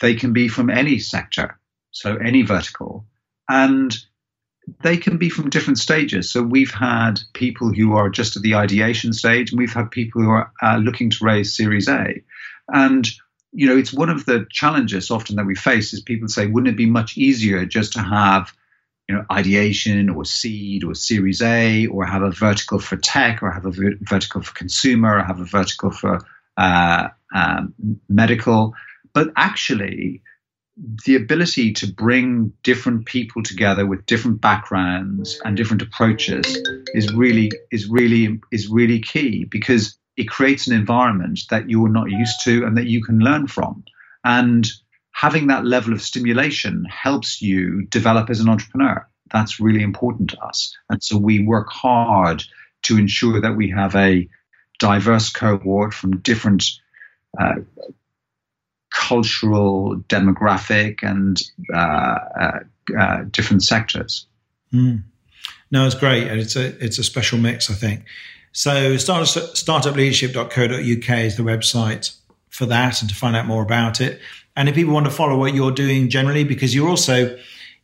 they 0.00 0.14
can 0.14 0.32
be 0.32 0.48
from 0.48 0.70
any 0.70 0.98
sector, 0.98 1.58
so 1.92 2.16
any 2.16 2.42
vertical 2.42 3.06
and 3.48 3.96
they 4.82 4.96
can 4.96 5.18
be 5.18 5.28
from 5.28 5.50
different 5.50 5.78
stages. 5.78 6.30
So 6.30 6.42
we've 6.42 6.72
had 6.72 7.20
people 7.34 7.72
who 7.72 7.94
are 7.94 8.08
just 8.08 8.36
at 8.36 8.42
the 8.42 8.54
ideation 8.54 9.12
stage, 9.12 9.50
and 9.50 9.58
we've 9.58 9.72
had 9.72 9.90
people 9.90 10.22
who 10.22 10.30
are 10.30 10.52
uh, 10.62 10.78
looking 10.78 11.10
to 11.10 11.24
raise 11.24 11.54
Series 11.56 11.88
A. 11.88 12.22
And 12.68 13.06
you 13.54 13.66
know, 13.68 13.76
it's 13.76 13.92
one 13.92 14.10
of 14.10 14.26
the 14.26 14.46
challenges 14.50 15.10
often 15.10 15.36
that 15.36 15.46
we 15.46 15.54
face 15.54 15.92
is 15.92 16.00
people 16.00 16.28
say, 16.28 16.46
wouldn't 16.46 16.74
it 16.74 16.76
be 16.76 16.86
much 16.86 17.16
easier 17.16 17.64
just 17.64 17.92
to 17.94 18.00
have 18.00 18.52
you 19.08 19.14
know, 19.14 19.24
ideation 19.30 20.08
or 20.08 20.24
seed 20.24 20.82
or 20.82 20.94
Series 20.94 21.42
A, 21.42 21.86
or 21.88 22.06
have 22.06 22.22
a 22.22 22.30
vertical 22.30 22.78
for 22.78 22.96
tech, 22.96 23.42
or 23.42 23.50
have 23.50 23.66
a 23.66 23.72
vertical 24.00 24.42
for 24.42 24.54
consumer, 24.54 25.18
or 25.18 25.22
have 25.22 25.40
a 25.40 25.44
vertical 25.44 25.90
for 25.90 26.20
uh, 26.56 27.08
um, 27.34 27.74
medical. 28.08 28.74
But 29.12 29.32
actually, 29.36 30.22
the 31.04 31.16
ability 31.16 31.74
to 31.74 31.86
bring 31.86 32.52
different 32.62 33.04
people 33.06 33.42
together 33.42 33.86
with 33.86 34.06
different 34.06 34.40
backgrounds 34.40 35.38
and 35.44 35.56
different 35.56 35.82
approaches 35.82 36.58
is 36.94 37.12
really 37.12 37.52
is 37.70 37.88
really 37.88 38.40
is 38.50 38.68
really 38.68 39.00
key 39.00 39.44
because 39.44 39.98
it 40.16 40.28
creates 40.28 40.66
an 40.66 40.74
environment 40.74 41.40
that 41.50 41.68
you're 41.68 41.88
not 41.88 42.10
used 42.10 42.42
to 42.44 42.64
and 42.64 42.76
that 42.76 42.86
you 42.86 43.02
can 43.02 43.18
learn 43.18 43.46
from 43.46 43.84
and 44.24 44.68
having 45.12 45.46
that 45.46 45.64
level 45.64 45.92
of 45.92 46.02
stimulation 46.02 46.84
helps 46.84 47.40
you 47.40 47.86
develop 47.86 48.30
as 48.30 48.40
an 48.40 48.48
entrepreneur 48.48 49.06
that's 49.32 49.60
really 49.60 49.82
important 49.82 50.30
to 50.30 50.40
us 50.40 50.76
and 50.88 51.02
so 51.02 51.16
we 51.16 51.44
work 51.44 51.68
hard 51.70 52.42
to 52.82 52.98
ensure 52.98 53.40
that 53.40 53.56
we 53.56 53.70
have 53.70 53.94
a 53.96 54.28
diverse 54.78 55.30
cohort 55.30 55.94
from 55.94 56.18
different 56.18 56.64
uh, 57.40 57.54
cultural, 58.94 59.96
demographic, 60.08 61.02
and 61.02 61.42
uh, 61.74 62.18
uh, 62.40 62.58
uh, 62.98 63.24
different 63.30 63.62
sectors. 63.62 64.26
Mm. 64.72 65.02
No, 65.70 65.86
it's 65.86 65.94
great. 65.94 66.28
And 66.28 66.40
it's 66.40 66.56
a 66.56 66.66
it's 66.84 66.98
a 66.98 67.04
special 67.04 67.38
mix, 67.38 67.70
I 67.70 67.74
think. 67.74 68.04
So, 68.54 68.96
start, 68.98 69.24
startupleadership.co.uk 69.24 71.18
is 71.18 71.36
the 71.36 71.42
website 71.42 72.16
for 72.50 72.66
that, 72.66 73.00
and 73.00 73.10
to 73.10 73.16
find 73.16 73.34
out 73.34 73.46
more 73.46 73.64
about 73.64 74.00
it. 74.00 74.20
And 74.56 74.68
if 74.68 74.76
people 74.76 74.94
want 74.94 75.06
to 75.06 75.12
follow 75.12 75.36
what 75.36 75.54
you're 75.54 75.72
doing 75.72 76.08
generally, 76.08 76.44
because 76.44 76.72
you're 76.72 76.88
also 76.88 77.36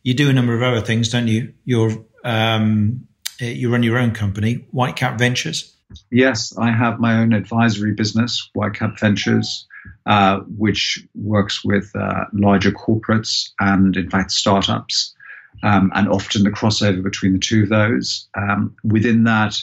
you 0.03 0.13
do 0.13 0.29
a 0.29 0.33
number 0.33 0.55
of 0.55 0.63
other 0.63 0.79
things, 0.79 1.09
don't 1.09 1.27
you? 1.27 1.53
You're 1.65 1.91
um, 2.23 3.05
you 3.39 3.69
run 3.69 3.83
your 3.83 3.97
own 3.97 4.11
company, 4.11 4.65
Whitecap 4.73 5.19
Ventures. 5.19 5.75
Yes, 6.09 6.57
I 6.57 6.71
have 6.71 7.01
my 7.01 7.17
own 7.17 7.33
advisory 7.33 7.93
business, 7.93 8.49
Whitecap 8.55 8.97
Ventures. 8.97 9.67
Uh, 10.05 10.39
which 10.57 11.03
works 11.15 11.63
with 11.65 11.91
uh, 11.95 12.25
larger 12.33 12.71
corporates 12.71 13.49
and, 13.59 13.97
in 13.97 14.09
fact, 14.09 14.31
startups, 14.31 15.15
um, 15.63 15.91
and 15.95 16.07
often 16.07 16.43
the 16.43 16.51
crossover 16.51 17.01
between 17.01 17.33
the 17.33 17.39
two 17.39 17.63
of 17.63 17.69
those. 17.69 18.27
Um, 18.35 18.75
within 18.83 19.23
that, 19.23 19.59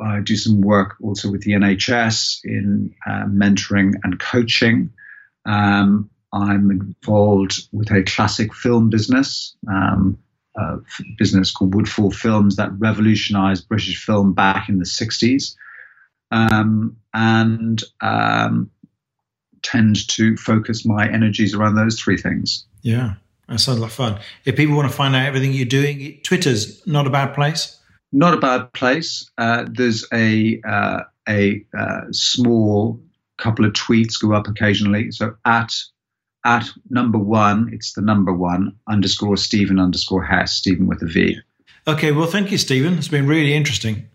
I 0.00 0.20
do 0.20 0.36
some 0.36 0.60
work 0.60 0.96
also 1.02 1.30
with 1.30 1.42
the 1.42 1.52
NHS 1.52 2.40
in 2.44 2.94
uh, 3.06 3.24
mentoring 3.26 3.94
and 4.04 4.20
coaching. 4.20 4.90
Um, 5.46 6.10
I'm 6.32 6.70
involved 6.70 7.68
with 7.72 7.90
a 7.90 8.02
classic 8.02 8.54
film 8.54 8.90
business, 8.90 9.56
um, 9.68 10.18
a 10.56 10.76
business 11.18 11.50
called 11.50 11.74
Woodfall 11.74 12.10
Films 12.10 12.56
that 12.56 12.70
revolutionized 12.78 13.68
British 13.68 14.04
film 14.04 14.32
back 14.34 14.68
in 14.68 14.78
the 14.78 14.84
60s. 14.84 15.54
Um, 16.30 16.96
and 17.12 17.82
um, 18.00 18.70
tend 19.62 20.08
to 20.08 20.36
focus 20.36 20.84
my 20.84 21.08
energies 21.10 21.54
around 21.54 21.74
those 21.74 21.98
three 21.98 22.16
things. 22.16 22.64
Yeah, 22.82 23.14
that 23.48 23.58
sounds 23.58 23.80
like 23.80 23.90
fun. 23.90 24.18
If 24.44 24.56
people 24.56 24.76
want 24.76 24.90
to 24.90 24.96
find 24.96 25.14
out 25.14 25.26
everything 25.26 25.52
you're 25.52 25.66
doing, 25.66 26.20
Twitter's 26.22 26.86
not 26.86 27.06
a 27.06 27.10
bad 27.10 27.34
place. 27.34 27.78
Not 28.12 28.34
a 28.34 28.38
bad 28.38 28.72
place. 28.72 29.30
Uh, 29.38 29.66
there's 29.70 30.06
a 30.12 30.60
uh, 30.66 31.00
a 31.28 31.64
uh, 31.76 32.02
small 32.10 33.00
couple 33.38 33.64
of 33.64 33.72
tweets 33.72 34.20
go 34.20 34.32
up 34.32 34.46
occasionally. 34.48 35.10
So 35.10 35.34
at 35.44 35.72
at 36.44 36.68
number 36.90 37.18
one, 37.18 37.70
it's 37.72 37.92
the 37.92 38.02
number 38.02 38.32
one 38.32 38.76
underscore 38.88 39.36
Steven 39.36 39.78
underscore 39.78 40.24
Hess, 40.24 40.52
Steven 40.52 40.86
with 40.86 41.02
a 41.02 41.06
V. 41.06 41.38
Okay, 41.86 42.12
well, 42.12 42.26
thank 42.26 42.50
you, 42.50 42.58
Steven. 42.58 42.98
It's 42.98 43.08
been 43.08 43.26
really 43.26 43.54
interesting. 43.54 44.08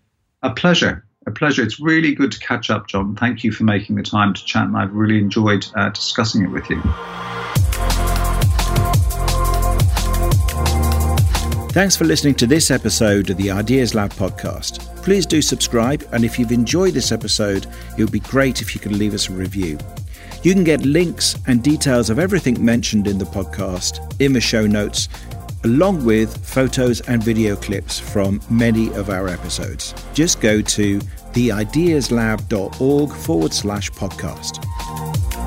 A 0.44 0.52
pleasure 0.52 1.08
a 1.28 1.32
pleasure. 1.32 1.62
It's 1.62 1.80
really 1.80 2.16
good 2.16 2.32
to 2.32 2.40
catch 2.40 2.70
up, 2.72 2.88
John. 2.88 3.16
Thank 3.16 3.44
you 3.44 3.52
for 3.52 3.66
making 3.66 3.98
the 3.98 4.04
time 4.04 4.34
to 4.34 4.46
chat, 4.46 4.64
and 4.64 4.78
I've 4.78 4.94
really 4.94 5.20
enjoyed 5.20 5.68
uh, 5.76 5.90
discussing 5.90 6.42
it 6.42 6.48
with 6.48 6.68
you. 6.70 6.82
Thanks 11.78 11.96
for 11.96 12.06
listening 12.06 12.34
to 12.38 12.48
this 12.48 12.72
episode 12.72 13.30
of 13.30 13.38
the 13.38 13.52
Ideas 13.52 13.94
Lab 13.94 14.12
podcast. 14.14 14.80
Please 15.04 15.28
do 15.28 15.44
subscribe, 15.44 16.04
and 16.12 16.26
if 16.26 16.40
you've 16.40 16.52
enjoyed 16.52 16.96
this 16.96 17.12
episode, 17.12 17.68
it 17.96 18.04
would 18.04 18.12
be 18.12 18.20
great 18.20 18.64
if 18.64 18.74
you 18.74 18.82
could 18.82 18.94
leave 18.94 19.14
us 19.14 19.30
a 19.30 19.32
review. 19.32 19.78
You 20.42 20.56
can 20.56 20.64
get 20.64 20.82
links 20.82 21.36
and 21.46 21.62
details 21.62 22.10
of 22.10 22.18
everything 22.18 22.66
mentioned 22.66 23.06
in 23.06 23.20
the 23.20 23.26
podcast 23.26 24.20
in 24.20 24.34
the 24.34 24.42
show 24.42 24.66
notes 24.66 25.08
along 25.66 26.04
with 26.04 26.44
photos 26.44 27.02
and 27.02 27.24
video 27.24 27.56
clips 27.56 28.00
from 28.00 28.42
many 28.50 28.92
of 28.96 29.12
our 29.12 29.28
episodes. 29.28 29.94
Just 30.16 30.42
go 30.42 30.64
to 30.64 30.98
theideaslab.org 30.98 33.12
forward 33.12 33.54
slash 33.54 33.92
podcast. 33.92 35.47